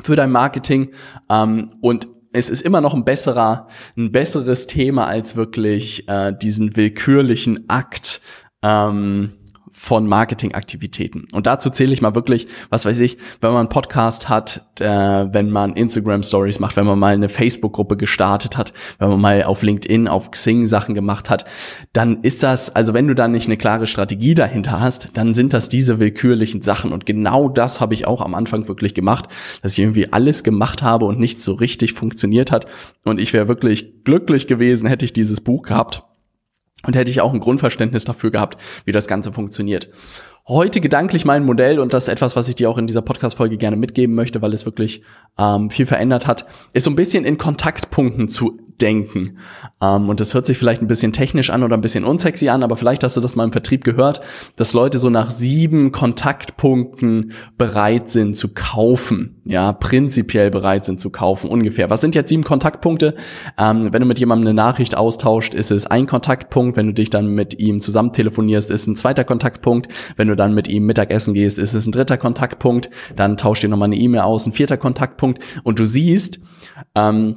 für 0.00 0.16
dein 0.16 0.30
Marketing. 0.30 0.90
Ähm, 1.28 1.70
und 1.80 2.08
es 2.32 2.50
ist 2.50 2.62
immer 2.62 2.80
noch 2.80 2.94
ein 2.94 3.04
besserer, 3.04 3.66
ein 3.96 4.12
besseres 4.12 4.66
Thema 4.66 5.06
als 5.06 5.36
wirklich 5.36 6.08
äh, 6.08 6.32
diesen 6.36 6.76
willkürlichen 6.76 7.68
Akt. 7.68 8.20
Ähm, 8.62 9.32
von 9.78 10.06
Marketingaktivitäten. 10.06 11.28
Und 11.34 11.46
dazu 11.46 11.68
zähle 11.68 11.92
ich 11.92 12.00
mal 12.00 12.14
wirklich, 12.14 12.48
was 12.70 12.86
weiß 12.86 12.98
ich, 13.00 13.18
wenn 13.42 13.50
man 13.50 13.60
einen 13.60 13.68
Podcast 13.68 14.30
hat, 14.30 14.66
äh, 14.80 14.86
wenn 14.86 15.50
man 15.50 15.74
Instagram 15.74 16.22
Stories 16.22 16.60
macht, 16.60 16.76
wenn 16.76 16.86
man 16.86 16.98
mal 16.98 17.12
eine 17.12 17.28
Facebook-Gruppe 17.28 17.98
gestartet 17.98 18.56
hat, 18.56 18.72
wenn 18.98 19.10
man 19.10 19.20
mal 19.20 19.42
auf 19.44 19.62
LinkedIn, 19.62 20.08
auf 20.08 20.30
Xing 20.30 20.66
Sachen 20.66 20.94
gemacht 20.94 21.28
hat, 21.28 21.44
dann 21.92 22.22
ist 22.22 22.42
das, 22.42 22.74
also 22.74 22.94
wenn 22.94 23.06
du 23.06 23.14
da 23.14 23.28
nicht 23.28 23.48
eine 23.48 23.58
klare 23.58 23.86
Strategie 23.86 24.34
dahinter 24.34 24.80
hast, 24.80 25.10
dann 25.12 25.34
sind 25.34 25.52
das 25.52 25.68
diese 25.68 26.00
willkürlichen 26.00 26.62
Sachen. 26.62 26.90
Und 26.90 27.04
genau 27.04 27.50
das 27.50 27.80
habe 27.80 27.92
ich 27.92 28.06
auch 28.06 28.22
am 28.22 28.34
Anfang 28.34 28.66
wirklich 28.68 28.94
gemacht, 28.94 29.26
dass 29.62 29.74
ich 29.74 29.80
irgendwie 29.80 30.10
alles 30.10 30.42
gemacht 30.42 30.82
habe 30.82 31.04
und 31.04 31.20
nichts 31.20 31.44
so 31.44 31.52
richtig 31.52 31.92
funktioniert 31.92 32.50
hat. 32.50 32.64
Und 33.04 33.20
ich 33.20 33.34
wäre 33.34 33.46
wirklich 33.46 34.04
glücklich 34.04 34.46
gewesen, 34.46 34.88
hätte 34.88 35.04
ich 35.04 35.12
dieses 35.12 35.42
Buch 35.42 35.62
gehabt 35.62 36.02
und 36.86 36.96
hätte 36.96 37.10
ich 37.10 37.20
auch 37.20 37.32
ein 37.32 37.40
Grundverständnis 37.40 38.04
dafür 38.04 38.30
gehabt, 38.30 38.60
wie 38.84 38.92
das 38.92 39.06
Ganze 39.06 39.32
funktioniert. 39.32 39.88
Heute 40.48 40.80
gedanklich 40.80 41.24
mein 41.24 41.44
Modell 41.44 41.80
und 41.80 41.92
das 41.92 42.04
ist 42.04 42.08
etwas, 42.08 42.36
was 42.36 42.48
ich 42.48 42.54
dir 42.54 42.70
auch 42.70 42.78
in 42.78 42.86
dieser 42.86 43.02
Podcast-Folge 43.02 43.56
gerne 43.56 43.76
mitgeben 43.76 44.14
möchte, 44.14 44.42
weil 44.42 44.52
es 44.52 44.64
wirklich 44.64 45.02
ähm, 45.38 45.70
viel 45.70 45.86
verändert 45.86 46.26
hat, 46.28 46.46
ist 46.72 46.84
so 46.84 46.90
ein 46.90 46.96
bisschen 46.96 47.24
in 47.24 47.36
Kontaktpunkten 47.36 48.28
zu 48.28 48.58
denken. 48.80 49.38
Ähm, 49.80 50.08
und 50.08 50.20
das 50.20 50.34
hört 50.34 50.46
sich 50.46 50.58
vielleicht 50.58 50.82
ein 50.82 50.86
bisschen 50.86 51.12
technisch 51.12 51.50
an 51.50 51.62
oder 51.62 51.76
ein 51.76 51.80
bisschen 51.80 52.04
unsexy 52.04 52.48
an, 52.48 52.62
aber 52.62 52.76
vielleicht 52.76 53.02
hast 53.02 53.16
du 53.16 53.20
das 53.20 53.36
mal 53.36 53.44
im 53.44 53.52
Vertrieb 53.52 53.84
gehört, 53.84 54.20
dass 54.56 54.72
Leute 54.72 54.98
so 54.98 55.10
nach 55.10 55.30
sieben 55.30 55.92
Kontaktpunkten 55.92 57.32
bereit 57.58 58.08
sind 58.08 58.36
zu 58.36 58.54
kaufen. 58.54 59.42
Ja, 59.44 59.72
prinzipiell 59.72 60.50
bereit 60.50 60.84
sind 60.84 61.00
zu 61.00 61.10
kaufen, 61.10 61.48
ungefähr. 61.48 61.90
Was 61.90 62.00
sind 62.00 62.14
jetzt 62.14 62.28
sieben 62.28 62.44
Kontaktpunkte? 62.44 63.14
Ähm, 63.58 63.92
wenn 63.92 64.00
du 64.00 64.06
mit 64.06 64.18
jemandem 64.18 64.48
eine 64.48 64.54
Nachricht 64.54 64.96
austauscht, 64.96 65.54
ist 65.54 65.70
es 65.70 65.86
ein 65.86 66.06
Kontaktpunkt. 66.06 66.76
Wenn 66.76 66.86
du 66.86 66.94
dich 66.94 67.10
dann 67.10 67.28
mit 67.28 67.58
ihm 67.58 67.80
zusammen 67.80 68.12
telefonierst, 68.12 68.70
ist 68.70 68.86
ein 68.86 68.96
zweiter 68.96 69.24
Kontaktpunkt. 69.24 69.88
Wenn 70.16 70.28
du 70.28 70.36
dann 70.36 70.54
mit 70.54 70.68
ihm 70.68 70.84
Mittagessen 70.84 71.34
gehst, 71.34 71.58
ist 71.58 71.74
es 71.74 71.86
ein 71.86 71.92
dritter 71.92 72.18
Kontaktpunkt. 72.18 72.90
Dann 73.14 73.36
tauscht 73.36 73.62
ihr 73.62 73.68
nochmal 73.68 73.86
eine 73.86 73.96
E-Mail 73.96 74.22
aus, 74.22 74.46
ein 74.46 74.52
vierter 74.52 74.76
Kontaktpunkt. 74.76 75.42
Und 75.62 75.78
du 75.78 75.86
siehst, 75.86 76.40
ähm, 76.94 77.36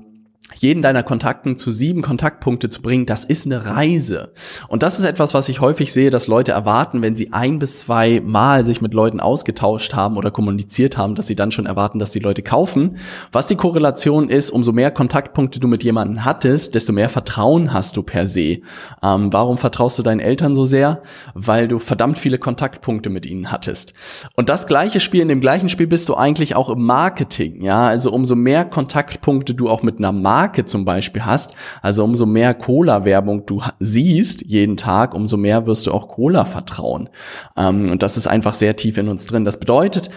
jeden 0.56 0.82
deiner 0.82 1.04
Kontakten 1.04 1.58
zu 1.58 1.72
sieben 1.72 2.02
Kontaktpunkte 2.02 2.70
zu 2.70 2.82
bringen, 2.82 3.06
das 3.06 3.24
ist 3.24 3.46
eine 3.46 3.66
Reise. 3.66 4.32
Und 4.68 4.84
das 4.84 5.00
ist 5.00 5.06
etwas, 5.06 5.34
was 5.34 5.50
ich 5.50 5.62
häufig 5.62 5.94
sehe, 5.94 6.10
dass 6.10 6.28
Leute 6.28 6.52
erwarten, 6.52 7.02
wenn 7.02 7.16
sie 7.16 7.32
ein 7.34 7.60
bis 7.60 7.82
zwei 7.82 8.22
Mal 8.24 8.64
sich 8.64 8.82
mit 8.82 8.94
Leuten 8.94 9.20
ausgetauscht 9.20 9.94
haben 9.94 10.18
oder 10.18 10.32
kommuniziert 10.32 10.98
haben, 10.98 11.16
dass 11.16 11.28
sie 11.28 11.36
dann 11.36 11.52
schon 11.52 11.66
erwarten, 11.66 12.00
dass 12.00 12.12
die 12.12 12.20
Leute 12.20 12.42
kaufen. 12.42 12.98
Was 13.32 13.48
die 13.48 13.56
Korrelation 13.56 14.30
ist, 14.30 14.50
umso 14.50 14.72
mehr 14.72 14.92
Kontaktpunkte 14.92 15.60
du 15.60 15.68
mit 15.68 15.84
jemandem 15.84 16.26
hattest, 16.26 16.76
desto 16.76 16.94
mehr 16.94 17.10
Vertrauen 17.10 17.74
hast 17.74 17.96
du 17.96 18.04
per 18.04 18.28
se. 18.28 18.60
Ähm, 19.04 19.32
warum 19.32 19.58
vertraust 19.58 20.00
du 20.00 20.04
deinen 20.04 20.20
Eltern 20.20 20.56
so 20.56 20.66
sehr? 20.66 21.02
Weil 21.34 21.68
du 21.68 21.80
verdammt 21.80 22.18
viele 22.18 22.38
Kontaktpunkte 22.38 23.10
mit 23.10 23.26
ihnen 23.26 23.52
hattest. 23.52 23.94
Und 24.36 24.50
das 24.50 24.68
gleiche 24.68 25.00
Spiel, 25.00 25.22
in 25.22 25.30
dem 25.30 25.42
gleichen 25.42 25.70
Spiel 25.70 25.88
bist 25.88 26.10
du 26.10 26.16
eigentlich 26.16 26.56
auch 26.56 26.70
im 26.70 26.86
Marketing. 26.86 27.62
Ja, 27.62 27.88
also 27.88 28.12
umso 28.12 28.36
mehr 28.36 28.66
Kontaktpunkte 28.66 29.54
du 29.54 29.70
auch 29.70 29.84
mit 29.84 30.00
einer 30.00 30.12
Marke 30.12 30.39
Marke 30.40 30.64
zum 30.64 30.86
Beispiel 30.86 31.26
hast, 31.26 31.54
also 31.82 32.06
umso 32.06 32.26
mehr 32.26 32.54
Cola-Werbung 32.54 33.46
du 33.46 33.62
siehst 33.80 34.42
jeden 34.46 34.78
Tag, 34.78 35.14
umso 35.14 35.36
mehr 35.36 35.66
wirst 35.66 35.86
du 35.86 35.92
auch 35.92 36.08
Cola 36.08 36.46
vertrauen. 36.46 37.10
Ähm, 37.58 37.90
und 37.92 38.04
das 38.04 38.16
ist 38.16 38.28
einfach 38.28 38.54
sehr 38.54 38.78
tief 38.78 38.98
in 38.98 39.10
uns 39.10 39.26
drin. 39.26 39.44
Das 39.44 39.60
bedeutet, 39.60 40.10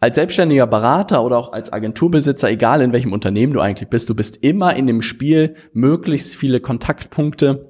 als 0.00 0.16
selbstständiger 0.16 0.66
Berater 0.66 1.22
oder 1.22 1.38
auch 1.38 1.52
als 1.52 1.72
Agenturbesitzer, 1.72 2.50
egal 2.50 2.82
in 2.82 2.92
welchem 2.92 3.12
Unternehmen 3.12 3.52
du 3.52 3.60
eigentlich 3.60 3.88
bist, 3.88 4.10
du 4.10 4.16
bist 4.16 4.38
immer 4.38 4.74
in 4.74 4.88
dem 4.88 5.00
Spiel, 5.00 5.54
möglichst 5.72 6.34
viele 6.34 6.58
Kontaktpunkte 6.58 7.67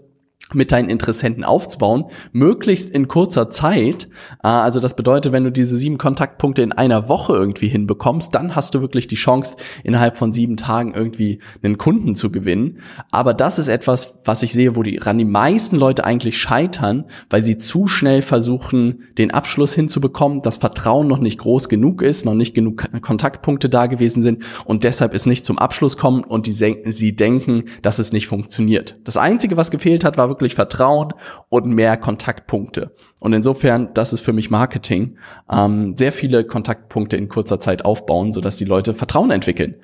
mit 0.54 0.72
deinen 0.72 0.88
Interessenten 0.88 1.44
aufzubauen, 1.44 2.04
möglichst 2.32 2.90
in 2.90 3.06
kurzer 3.06 3.50
Zeit. 3.50 4.08
Äh, 4.42 4.48
also 4.48 4.80
das 4.80 4.96
bedeutet, 4.96 5.32
wenn 5.32 5.44
du 5.44 5.52
diese 5.52 5.76
sieben 5.76 5.98
Kontaktpunkte 5.98 6.62
in 6.62 6.72
einer 6.72 7.08
Woche 7.08 7.34
irgendwie 7.34 7.68
hinbekommst, 7.68 8.34
dann 8.34 8.56
hast 8.56 8.74
du 8.74 8.80
wirklich 8.80 9.06
die 9.06 9.16
Chance, 9.16 9.56
innerhalb 9.84 10.16
von 10.16 10.32
sieben 10.32 10.56
Tagen 10.56 10.94
irgendwie 10.94 11.40
einen 11.62 11.76
Kunden 11.76 12.14
zu 12.14 12.32
gewinnen. 12.32 12.78
Aber 13.10 13.34
das 13.34 13.58
ist 13.58 13.68
etwas, 13.68 14.14
was 14.24 14.42
ich 14.42 14.52
sehe, 14.54 14.74
wo 14.74 14.82
die, 14.82 14.96
ran 14.96 15.18
die 15.18 15.24
meisten 15.24 15.76
Leute 15.76 16.04
eigentlich 16.04 16.38
scheitern, 16.38 17.04
weil 17.28 17.44
sie 17.44 17.58
zu 17.58 17.86
schnell 17.86 18.22
versuchen, 18.22 19.02
den 19.18 19.30
Abschluss 19.32 19.74
hinzubekommen, 19.74 20.40
das 20.42 20.58
Vertrauen 20.58 21.08
noch 21.08 21.18
nicht 21.18 21.38
groß 21.38 21.68
genug 21.68 22.00
ist, 22.00 22.24
noch 22.24 22.34
nicht 22.34 22.54
genug 22.54 22.84
Kontaktpunkte 23.02 23.68
da 23.68 23.86
gewesen 23.86 24.22
sind 24.22 24.44
und 24.64 24.84
deshalb 24.84 25.12
es 25.12 25.26
nicht 25.26 25.44
zum 25.44 25.58
Abschluss 25.58 25.96
kommt 25.96 26.26
und 26.26 26.46
die, 26.46 26.52
sie 26.52 27.16
denken, 27.16 27.64
dass 27.82 27.98
es 27.98 28.12
nicht 28.12 28.28
funktioniert. 28.28 28.98
Das 29.04 29.16
Einzige, 29.16 29.56
was 29.56 29.70
gefehlt 29.70 30.04
hat, 30.04 30.16
war 30.16 30.28
wirklich 30.28 30.37
Vertrauen 30.54 31.12
und 31.48 31.66
mehr 31.66 31.96
Kontaktpunkte. 31.96 32.94
Und 33.20 33.32
insofern, 33.32 33.92
das 33.94 34.12
ist 34.12 34.20
für 34.20 34.32
mich 34.32 34.50
Marketing. 34.50 35.18
Ähm, 35.50 35.96
sehr 35.96 36.12
viele 36.12 36.44
Kontaktpunkte 36.44 37.16
in 37.16 37.28
kurzer 37.28 37.60
Zeit 37.60 37.84
aufbauen, 37.84 38.32
sodass 38.32 38.56
die 38.56 38.64
Leute 38.64 38.94
Vertrauen 38.94 39.30
entwickeln. 39.30 39.76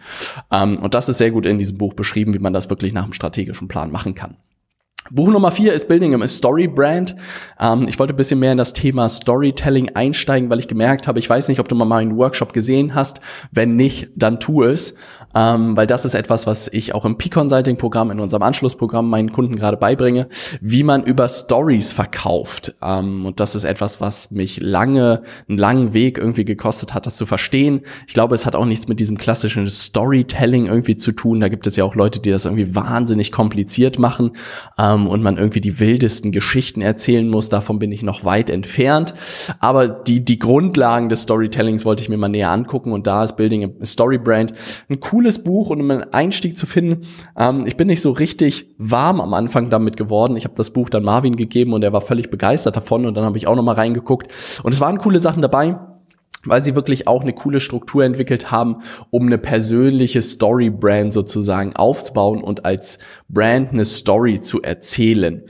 Ähm, 0.52 0.78
und 0.78 0.94
das 0.94 1.08
ist 1.08 1.18
sehr 1.18 1.30
gut 1.30 1.46
in 1.46 1.58
diesem 1.58 1.78
Buch 1.78 1.94
beschrieben, 1.94 2.34
wie 2.34 2.38
man 2.38 2.52
das 2.52 2.70
wirklich 2.70 2.92
nach 2.92 3.04
einem 3.04 3.12
strategischen 3.12 3.68
Plan 3.68 3.90
machen 3.90 4.14
kann. 4.14 4.36
Buch 5.10 5.28
Nummer 5.28 5.52
vier 5.52 5.74
ist 5.74 5.86
Building 5.86 6.14
a 6.22 6.28
Story 6.28 6.66
Brand. 6.66 7.14
Ähm, 7.60 7.86
ich 7.88 7.98
wollte 7.98 8.14
ein 8.14 8.16
bisschen 8.16 8.40
mehr 8.40 8.52
in 8.52 8.58
das 8.58 8.72
Thema 8.72 9.08
Storytelling 9.10 9.90
einsteigen, 9.94 10.48
weil 10.48 10.60
ich 10.60 10.68
gemerkt 10.68 11.06
habe, 11.06 11.18
ich 11.18 11.28
weiß 11.28 11.48
nicht, 11.48 11.60
ob 11.60 11.68
du 11.68 11.74
mal 11.74 11.84
meinen 11.84 12.16
Workshop 12.16 12.54
gesehen 12.54 12.94
hast. 12.94 13.20
Wenn 13.50 13.76
nicht, 13.76 14.08
dann 14.16 14.40
tu 14.40 14.62
es 14.62 14.94
ähm, 15.34 15.76
weil 15.76 15.86
das 15.86 16.04
ist 16.04 16.14
etwas, 16.14 16.46
was 16.46 16.68
ich 16.68 16.94
auch 16.94 17.04
im 17.04 17.18
P-Consulting-Programm, 17.18 18.10
in 18.10 18.20
unserem 18.20 18.42
Anschlussprogramm 18.42 19.08
meinen 19.08 19.32
Kunden 19.32 19.56
gerade 19.56 19.76
beibringe, 19.76 20.28
wie 20.60 20.82
man 20.82 21.04
über 21.04 21.28
Stories 21.28 21.92
verkauft. 21.92 22.74
Ähm, 22.82 23.26
und 23.26 23.40
das 23.40 23.54
ist 23.54 23.64
etwas, 23.64 24.00
was 24.00 24.30
mich 24.30 24.60
lange, 24.60 25.22
einen 25.48 25.58
langen 25.58 25.92
Weg 25.92 26.18
irgendwie 26.18 26.44
gekostet 26.44 26.94
hat, 26.94 27.06
das 27.06 27.16
zu 27.16 27.26
verstehen. 27.26 27.82
Ich 28.06 28.14
glaube, 28.14 28.34
es 28.34 28.46
hat 28.46 28.56
auch 28.56 28.66
nichts 28.66 28.88
mit 28.88 29.00
diesem 29.00 29.18
klassischen 29.18 29.68
Storytelling 29.68 30.66
irgendwie 30.66 30.96
zu 30.96 31.12
tun. 31.12 31.40
Da 31.40 31.48
gibt 31.48 31.66
es 31.66 31.76
ja 31.76 31.84
auch 31.84 31.94
Leute, 31.94 32.20
die 32.20 32.30
das 32.30 32.44
irgendwie 32.44 32.74
wahnsinnig 32.74 33.32
kompliziert 33.32 33.98
machen 33.98 34.32
ähm, 34.78 35.06
und 35.06 35.22
man 35.22 35.36
irgendwie 35.36 35.60
die 35.60 35.80
wildesten 35.80 36.32
Geschichten 36.32 36.80
erzählen 36.80 37.28
muss. 37.28 37.48
Davon 37.48 37.78
bin 37.78 37.92
ich 37.92 38.02
noch 38.02 38.24
weit 38.24 38.50
entfernt. 38.50 39.14
Aber 39.58 39.88
die, 39.88 40.24
die 40.24 40.38
Grundlagen 40.38 41.08
des 41.08 41.22
Storytellings 41.22 41.84
wollte 41.84 42.02
ich 42.02 42.08
mir 42.08 42.16
mal 42.16 42.28
näher 42.28 42.50
angucken 42.50 42.92
und 42.92 43.06
da 43.06 43.24
ist 43.24 43.36
Building 43.36 43.64
a 43.64 43.86
Story 43.86 44.18
Brand 44.18 44.52
ein 44.88 45.00
cooles 45.00 45.23
cooles 45.24 45.42
Buch 45.42 45.70
und 45.70 45.80
um 45.80 45.90
einen 45.90 46.12
Einstieg 46.12 46.58
zu 46.58 46.66
finden. 46.66 47.00
Ähm, 47.38 47.66
ich 47.66 47.78
bin 47.78 47.86
nicht 47.86 48.02
so 48.02 48.10
richtig 48.10 48.66
warm 48.76 49.22
am 49.22 49.32
Anfang 49.32 49.70
damit 49.70 49.96
geworden. 49.96 50.36
Ich 50.36 50.44
habe 50.44 50.54
das 50.54 50.68
Buch 50.70 50.90
dann 50.90 51.02
Marvin 51.02 51.36
gegeben 51.36 51.72
und 51.72 51.82
er 51.82 51.94
war 51.94 52.02
völlig 52.02 52.28
begeistert 52.28 52.76
davon 52.76 53.06
und 53.06 53.14
dann 53.14 53.24
habe 53.24 53.38
ich 53.38 53.46
auch 53.46 53.56
noch 53.56 53.62
mal 53.62 53.74
reingeguckt 53.74 54.30
und 54.62 54.72
es 54.72 54.80
waren 54.80 54.98
coole 54.98 55.20
Sachen 55.20 55.40
dabei 55.40 55.76
weil 56.44 56.62
sie 56.62 56.74
wirklich 56.74 57.06
auch 57.06 57.22
eine 57.22 57.32
coole 57.32 57.60
Struktur 57.60 58.04
entwickelt 58.04 58.50
haben, 58.50 58.76
um 59.10 59.26
eine 59.26 59.38
persönliche 59.38 60.22
Story-Brand 60.22 61.12
sozusagen 61.12 61.74
aufzubauen 61.76 62.42
und 62.42 62.64
als 62.64 62.98
Brand 63.28 63.72
eine 63.72 63.84
Story 63.84 64.40
zu 64.40 64.62
erzählen. 64.62 65.42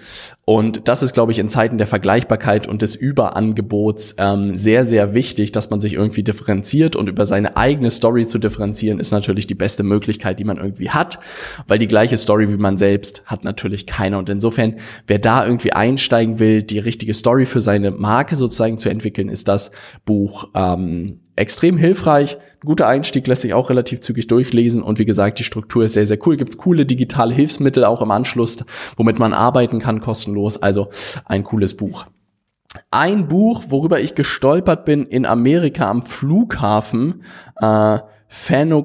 Und 0.46 0.88
das 0.88 1.02
ist, 1.02 1.14
glaube 1.14 1.32
ich, 1.32 1.38
in 1.38 1.48
Zeiten 1.48 1.78
der 1.78 1.86
Vergleichbarkeit 1.86 2.66
und 2.66 2.82
des 2.82 2.94
Überangebots 2.94 4.16
ähm, 4.18 4.56
sehr, 4.56 4.84
sehr 4.84 5.14
wichtig, 5.14 5.52
dass 5.52 5.70
man 5.70 5.80
sich 5.80 5.94
irgendwie 5.94 6.22
differenziert 6.22 6.96
und 6.96 7.08
über 7.08 7.24
seine 7.24 7.56
eigene 7.56 7.90
Story 7.90 8.26
zu 8.26 8.38
differenzieren, 8.38 9.00
ist 9.00 9.10
natürlich 9.10 9.46
die 9.46 9.54
beste 9.54 9.82
Möglichkeit, 9.84 10.38
die 10.38 10.44
man 10.44 10.58
irgendwie 10.58 10.90
hat, 10.90 11.18
weil 11.66 11.78
die 11.78 11.88
gleiche 11.88 12.18
Story 12.18 12.50
wie 12.50 12.58
man 12.58 12.76
selbst 12.76 13.22
hat 13.24 13.42
natürlich 13.42 13.86
keiner. 13.86 14.18
Und 14.18 14.28
insofern, 14.28 14.76
wer 15.06 15.18
da 15.18 15.46
irgendwie 15.46 15.72
einsteigen 15.72 16.38
will, 16.38 16.62
die 16.62 16.78
richtige 16.78 17.14
Story 17.14 17.46
für 17.46 17.62
seine 17.62 17.90
Marke 17.90 18.36
sozusagen 18.36 18.76
zu 18.76 18.90
entwickeln, 18.90 19.30
ist 19.30 19.48
das 19.48 19.70
Buch 20.04 20.50
ähm, 20.54 20.83
extrem 21.36 21.76
hilfreich. 21.76 22.38
Guter 22.64 22.86
Einstieg 22.86 23.26
lässt 23.26 23.42
sich 23.42 23.54
auch 23.54 23.70
relativ 23.70 24.00
zügig 24.00 24.26
durchlesen 24.26 24.82
und 24.82 24.98
wie 24.98 25.04
gesagt, 25.04 25.38
die 25.38 25.44
Struktur 25.44 25.84
ist 25.84 25.94
sehr, 25.94 26.06
sehr 26.06 26.18
cool. 26.26 26.36
Gibt's 26.36 26.56
coole 26.56 26.86
digitale 26.86 27.34
Hilfsmittel 27.34 27.84
auch 27.84 28.00
im 28.00 28.10
Anschluss, 28.10 28.64
womit 28.96 29.18
man 29.18 29.32
arbeiten 29.32 29.80
kann, 29.80 30.00
kostenlos. 30.00 30.62
Also 30.62 30.88
ein 31.26 31.44
cooles 31.44 31.76
Buch. 31.76 32.06
Ein 32.90 33.28
Buch, 33.28 33.64
worüber 33.68 34.00
ich 34.00 34.14
gestolpert 34.14 34.84
bin 34.84 35.06
in 35.06 35.26
Amerika 35.26 35.88
am 35.88 36.02
Flughafen, 36.02 37.22
äh, 37.60 37.98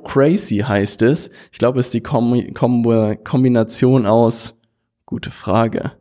Crazy 0.03 0.57
heißt 0.57 1.01
es. 1.01 1.31
Ich 1.51 1.57
glaube, 1.57 1.79
es 1.79 1.87
ist 1.87 1.95
die 1.95 2.01
Kom 2.01 2.53
Kom 2.53 2.83
Kombination 3.23 4.05
aus, 4.05 4.59
gute 5.05 5.31
Frage. 5.31 5.93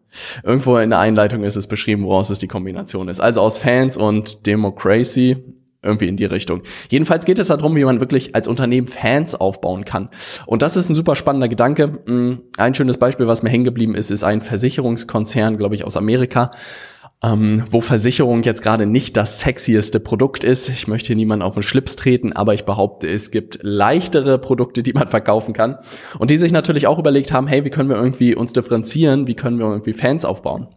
Irgendwo 0.42 0.76
in 0.78 0.90
der 0.90 0.98
Einleitung 0.98 1.44
ist 1.44 1.56
es 1.56 1.66
beschrieben, 1.66 2.02
woraus 2.02 2.30
es 2.30 2.38
die 2.38 2.48
Kombination 2.48 3.08
ist. 3.08 3.20
Also 3.20 3.40
aus 3.40 3.58
Fans 3.58 3.96
und 3.96 4.46
Democracy, 4.46 5.36
irgendwie 5.82 6.08
in 6.08 6.16
die 6.16 6.24
Richtung. 6.24 6.62
Jedenfalls 6.88 7.24
geht 7.24 7.38
es 7.38 7.48
darum, 7.48 7.76
wie 7.76 7.84
man 7.84 8.00
wirklich 8.00 8.34
als 8.34 8.48
Unternehmen 8.48 8.88
Fans 8.88 9.34
aufbauen 9.34 9.84
kann. 9.84 10.08
Und 10.46 10.62
das 10.62 10.76
ist 10.76 10.88
ein 10.88 10.94
super 10.94 11.14
spannender 11.14 11.48
Gedanke. 11.48 11.86
Mm, 12.06 12.40
ein 12.56 12.74
schönes 12.74 12.98
Beispiel, 12.98 13.26
was 13.26 13.42
mir 13.42 13.50
hängen 13.50 13.64
geblieben 13.64 13.94
ist, 13.94 14.10
ist 14.10 14.24
ein 14.24 14.42
Versicherungskonzern, 14.42 15.56
glaube 15.56 15.74
ich, 15.74 15.84
aus 15.84 15.96
Amerika. 15.96 16.50
Ähm, 17.20 17.64
wo 17.68 17.80
Versicherung 17.80 18.44
jetzt 18.44 18.62
gerade 18.62 18.86
nicht 18.86 19.16
das 19.16 19.40
sexieste 19.40 19.98
Produkt 19.98 20.44
ist. 20.44 20.68
Ich 20.68 20.86
möchte 20.86 21.08
hier 21.08 21.16
niemanden 21.16 21.44
auf 21.44 21.54
den 21.54 21.64
Schlips 21.64 21.96
treten, 21.96 22.32
aber 22.32 22.54
ich 22.54 22.64
behaupte, 22.64 23.08
es 23.08 23.32
gibt 23.32 23.58
leichtere 23.62 24.38
Produkte, 24.38 24.84
die 24.84 24.92
man 24.92 25.08
verkaufen 25.08 25.52
kann. 25.52 25.78
Und 26.20 26.30
die 26.30 26.36
sich 26.36 26.52
natürlich 26.52 26.86
auch 26.86 26.98
überlegt 27.00 27.32
haben, 27.32 27.48
hey, 27.48 27.64
wie 27.64 27.70
können 27.70 27.88
wir 27.88 27.96
irgendwie 27.96 28.36
uns 28.36 28.52
differenzieren, 28.52 29.26
wie 29.26 29.34
können 29.34 29.58
wir 29.58 29.66
irgendwie 29.66 29.94
Fans 29.94 30.24
aufbauen. 30.24 30.68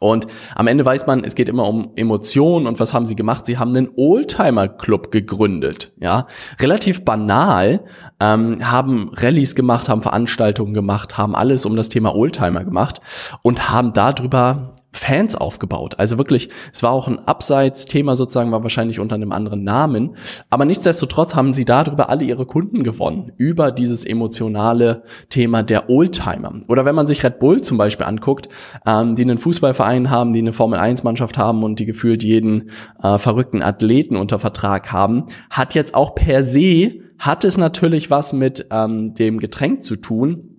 Und 0.00 0.26
am 0.54 0.66
Ende 0.66 0.84
weiß 0.84 1.06
man, 1.06 1.22
es 1.24 1.34
geht 1.34 1.50
immer 1.50 1.68
um 1.68 1.90
Emotionen 1.94 2.66
und 2.66 2.80
was 2.80 2.94
haben 2.94 3.04
sie 3.04 3.14
gemacht? 3.14 3.44
Sie 3.44 3.58
haben 3.58 3.76
einen 3.76 3.90
Oldtimer-Club 3.96 5.12
gegründet, 5.12 5.92
ja, 6.00 6.26
relativ 6.58 7.04
banal, 7.04 7.84
ähm, 8.18 8.70
haben 8.70 9.10
Rallyes 9.12 9.54
gemacht, 9.54 9.90
haben 9.90 10.02
Veranstaltungen 10.02 10.72
gemacht, 10.72 11.18
haben 11.18 11.34
alles 11.34 11.66
um 11.66 11.76
das 11.76 11.90
Thema 11.90 12.16
Oldtimer 12.16 12.64
gemacht 12.64 13.00
und 13.42 13.70
haben 13.70 13.92
darüber 13.92 14.72
Fans 14.92 15.36
aufgebaut. 15.36 15.94
Also 15.98 16.18
wirklich, 16.18 16.48
es 16.72 16.82
war 16.82 16.90
auch 16.90 17.06
ein 17.06 17.18
Abseits-Thema 17.18 18.16
sozusagen, 18.16 18.50
war 18.50 18.62
wahrscheinlich 18.62 18.98
unter 18.98 19.14
einem 19.14 19.32
anderen 19.32 19.62
Namen. 19.62 20.16
Aber 20.50 20.64
nichtsdestotrotz 20.64 21.34
haben 21.34 21.54
sie 21.54 21.64
darüber 21.64 22.10
alle 22.10 22.24
ihre 22.24 22.44
Kunden 22.46 22.82
gewonnen. 22.82 23.32
Über 23.36 23.70
dieses 23.70 24.04
emotionale 24.04 25.04
Thema 25.28 25.62
der 25.62 25.88
Oldtimer. 25.88 26.60
Oder 26.68 26.84
wenn 26.84 26.94
man 26.94 27.06
sich 27.06 27.22
Red 27.22 27.38
Bull 27.38 27.62
zum 27.62 27.78
Beispiel 27.78 28.06
anguckt, 28.06 28.48
ähm, 28.86 29.14
die 29.14 29.22
einen 29.22 29.38
Fußballverein 29.38 30.10
haben, 30.10 30.32
die 30.32 30.40
eine 30.40 30.52
Formel-1-Mannschaft 30.52 31.38
haben 31.38 31.62
und 31.62 31.78
die 31.78 31.86
gefühlt 31.86 32.24
jeden 32.24 32.70
äh, 33.02 33.18
verrückten 33.18 33.62
Athleten 33.62 34.16
unter 34.16 34.38
Vertrag 34.38 34.90
haben, 34.90 35.26
hat 35.50 35.74
jetzt 35.74 35.94
auch 35.94 36.14
per 36.14 36.44
se, 36.44 37.00
hat 37.18 37.44
es 37.44 37.56
natürlich 37.56 38.10
was 38.10 38.32
mit 38.32 38.66
ähm, 38.70 39.14
dem 39.14 39.38
Getränk 39.38 39.84
zu 39.84 39.96
tun, 39.96 40.49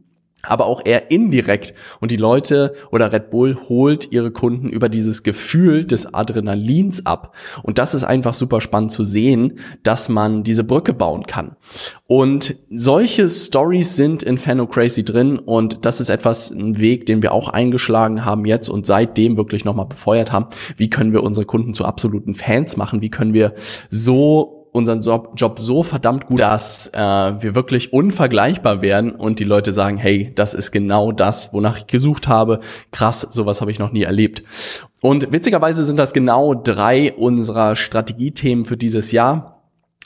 aber 0.43 0.65
auch 0.65 0.81
eher 0.85 1.11
indirekt. 1.11 1.73
Und 1.99 2.11
die 2.11 2.17
Leute 2.17 2.73
oder 2.91 3.11
Red 3.11 3.29
Bull 3.29 3.57
holt 3.69 4.11
ihre 4.11 4.31
Kunden 4.31 4.69
über 4.69 4.89
dieses 4.89 5.23
Gefühl 5.23 5.85
des 5.85 6.13
Adrenalins 6.13 7.05
ab. 7.05 7.35
Und 7.63 7.77
das 7.77 7.93
ist 7.93 8.03
einfach 8.03 8.33
super 8.33 8.61
spannend 8.61 8.91
zu 8.91 9.05
sehen, 9.05 9.59
dass 9.83 10.09
man 10.09 10.43
diese 10.43 10.63
Brücke 10.63 10.93
bauen 10.93 11.25
kann. 11.25 11.55
Und 12.07 12.55
solche 12.69 13.29
Stories 13.29 13.95
sind 13.95 14.23
in 14.23 14.37
Crazy 14.69 15.03
drin 15.03 15.39
und 15.39 15.85
das 15.85 16.01
ist 16.01 16.09
etwas, 16.09 16.51
ein 16.51 16.79
Weg, 16.79 17.05
den 17.05 17.21
wir 17.21 17.31
auch 17.33 17.49
eingeschlagen 17.49 18.25
haben 18.25 18.45
jetzt 18.45 18.69
und 18.69 18.85
seitdem 18.85 19.37
wirklich 19.37 19.65
nochmal 19.65 19.85
befeuert 19.85 20.31
haben. 20.31 20.47
Wie 20.77 20.89
können 20.89 21.13
wir 21.13 21.23
unsere 21.23 21.45
Kunden 21.45 21.73
zu 21.73 21.85
absoluten 21.85 22.35
Fans 22.35 22.77
machen? 22.77 23.01
Wie 23.01 23.09
können 23.09 23.33
wir 23.33 23.53
so 23.89 24.60
unseren 24.71 25.01
Job, 25.01 25.59
so 25.59 25.83
verdammt 25.83 26.27
gut, 26.27 26.39
dass 26.39 26.87
äh, 26.93 26.99
wir 26.99 27.55
wirklich 27.55 27.91
unvergleichbar 27.91 28.81
werden 28.81 29.11
und 29.11 29.39
die 29.39 29.43
Leute 29.43 29.73
sagen, 29.73 29.97
hey, 29.97 30.31
das 30.35 30.53
ist 30.53 30.71
genau 30.71 31.11
das, 31.11 31.53
wonach 31.53 31.77
ich 31.77 31.87
gesucht 31.87 32.27
habe. 32.27 32.59
Krass, 32.91 33.27
sowas 33.31 33.61
habe 33.61 33.71
ich 33.71 33.79
noch 33.79 33.91
nie 33.91 34.03
erlebt. 34.03 34.43
Und 35.01 35.33
witzigerweise 35.33 35.83
sind 35.83 35.97
das 35.97 36.13
genau 36.13 36.53
drei 36.53 37.11
unserer 37.13 37.75
Strategiethemen 37.75 38.65
für 38.65 38.77
dieses 38.77 39.11
Jahr. 39.11 39.50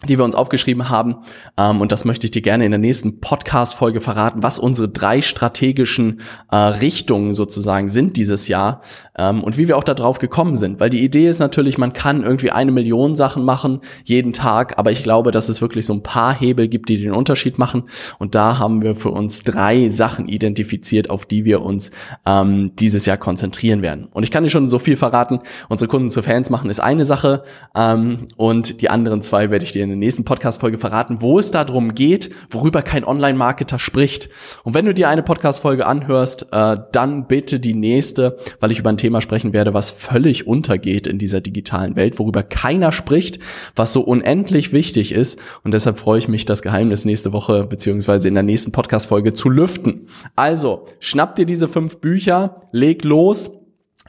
Die 0.07 0.17
wir 0.17 0.25
uns 0.25 0.35
aufgeschrieben 0.35 0.89
haben. 0.89 1.17
Ähm, 1.57 1.81
und 1.81 1.91
das 1.91 2.05
möchte 2.05 2.25
ich 2.25 2.31
dir 2.31 2.41
gerne 2.41 2.65
in 2.65 2.71
der 2.71 2.79
nächsten 2.79 3.19
Podcast-Folge 3.19 4.01
verraten, 4.01 4.43
was 4.43 4.59
unsere 4.59 4.89
drei 4.89 5.21
strategischen 5.21 6.21
äh, 6.51 6.55
Richtungen 6.55 7.33
sozusagen 7.33 7.89
sind 7.89 8.17
dieses 8.17 8.47
Jahr 8.47 8.81
ähm, 9.17 9.43
und 9.43 9.57
wie 9.57 9.67
wir 9.67 9.77
auch 9.77 9.83
darauf 9.83 10.19
gekommen 10.19 10.55
sind. 10.55 10.79
Weil 10.79 10.89
die 10.89 11.03
Idee 11.03 11.27
ist 11.27 11.39
natürlich, 11.39 11.77
man 11.77 11.93
kann 11.93 12.23
irgendwie 12.23 12.51
eine 12.51 12.71
Million 12.71 13.15
Sachen 13.15 13.43
machen 13.43 13.79
jeden 14.03 14.33
Tag, 14.33 14.77
aber 14.77 14.91
ich 14.91 15.03
glaube, 15.03 15.31
dass 15.31 15.49
es 15.49 15.61
wirklich 15.61 15.85
so 15.85 15.93
ein 15.93 16.03
paar 16.03 16.37
Hebel 16.37 16.67
gibt, 16.67 16.89
die 16.89 17.01
den 17.01 17.13
Unterschied 17.13 17.57
machen. 17.57 17.83
Und 18.19 18.35
da 18.35 18.59
haben 18.59 18.81
wir 18.81 18.95
für 18.95 19.11
uns 19.11 19.43
drei 19.43 19.89
Sachen 19.89 20.27
identifiziert, 20.27 21.09
auf 21.09 21.25
die 21.25 21.45
wir 21.45 21.61
uns 21.61 21.91
ähm, 22.25 22.71
dieses 22.77 23.05
Jahr 23.05 23.17
konzentrieren 23.17 23.81
werden. 23.81 24.07
Und 24.11 24.23
ich 24.23 24.31
kann 24.31 24.43
dir 24.43 24.49
schon 24.49 24.69
so 24.69 24.79
viel 24.79 24.97
verraten, 24.97 25.39
unsere 25.69 25.89
Kunden 25.89 26.09
zu 26.09 26.21
Fans 26.21 26.49
machen 26.49 26.69
ist 26.69 26.79
eine 26.79 27.05
Sache 27.05 27.43
ähm, 27.75 28.27
und 28.37 28.81
die 28.81 28.89
anderen 28.89 29.21
zwei 29.21 29.49
werde 29.49 29.65
ich 29.65 29.71
dir 29.71 29.83
in 29.83 29.94
der 29.99 30.05
nächsten 30.05 30.25
Podcast-Folge 30.25 30.77
verraten, 30.77 31.21
wo 31.21 31.39
es 31.39 31.51
darum 31.51 31.95
geht, 31.95 32.29
worüber 32.49 32.81
kein 32.81 33.03
Online-Marketer 33.03 33.79
spricht. 33.79 34.29
Und 34.63 34.73
wenn 34.73 34.86
du 34.86 34.93
dir 34.93 35.10
eine 35.10 35.23
Podcast-Folge 35.23 35.86
anhörst, 35.88 36.47
äh, 36.51 36.77
dann 36.91 37.27
bitte 37.27 37.60
die 37.60 37.73
nächste, 37.73 38.38
weil 38.60 38.71
ich 38.71 38.79
über 38.79 38.89
ein 38.89 38.97
Thema 38.97 39.21
sprechen 39.21 39.53
werde, 39.53 39.73
was 39.73 39.91
völlig 39.91 40.47
untergeht 40.47 41.08
in 41.08 41.17
dieser 41.17 41.41
digitalen 41.41 41.95
Welt, 41.95 42.19
worüber 42.19 42.43
keiner 42.43 42.91
spricht, 42.91 43.39
was 43.75 43.93
so 43.93 44.01
unendlich 44.01 44.73
wichtig 44.73 45.12
ist. 45.12 45.39
Und 45.63 45.73
deshalb 45.73 45.97
freue 45.97 46.19
ich 46.19 46.27
mich, 46.27 46.45
das 46.45 46.62
Geheimnis 46.62 47.05
nächste 47.05 47.34
Woche 47.34 47.65
beziehungsweise 47.65 48.27
in 48.27 48.34
der 48.34 48.43
nächsten 48.43 48.71
Podcast-Folge 48.71 49.34
zu 49.34 49.49
lüften. 49.49 50.08
Also, 50.36 50.86
schnapp 50.99 51.36
dir 51.36 51.45
diese 51.45 51.67
fünf 51.67 51.97
Bücher, 51.97 52.62
leg 52.71 53.03
los. 53.03 53.51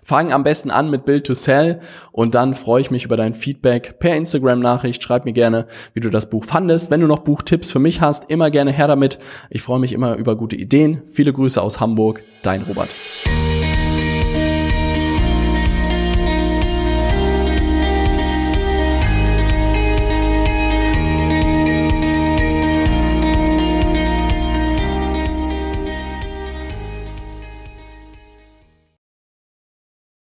Fang 0.07 0.33
am 0.33 0.45
besten 0.45 0.71
an 0.71 0.89
mit 0.89 1.05
Build 1.05 1.27
to 1.27 1.35
Sell 1.35 1.81
und 2.13 2.37
dann 2.37 2.55
freue 2.55 2.81
ich 2.81 2.93
mich 2.93 3.05
über 3.05 3.17
dein 3.17 3.35
Feedback 3.35 3.99
per 3.99 4.15
Instagram-Nachricht. 4.15 5.03
Schreib 5.03 5.25
mir 5.25 5.33
gerne, 5.33 5.67
wie 5.95 6.01
du 6.01 6.11
das 6.11 6.31
Buch 6.31 6.45
fandest. 6.45 6.93
Wenn 6.93 7.01
du 7.01 7.09
noch 7.09 7.25
Buchtipps 7.25 7.73
für 7.73 7.81
mich 7.81 8.01
hast, 8.01 8.31
immer 8.31 8.53
gerne 8.53 8.71
her 8.71 8.87
damit. 8.87 9.19
Ich 9.51 9.63
freue 9.63 9.81
mich 9.81 9.93
immer 9.93 10.15
über 10.15 10.37
gute 10.37 10.55
Ideen. 10.55 11.03
Viele 11.11 11.33
Grüße 11.33 11.61
aus 11.61 11.81
Hamburg, 11.81 12.23
dein 12.45 12.63
Robert. 12.63 12.95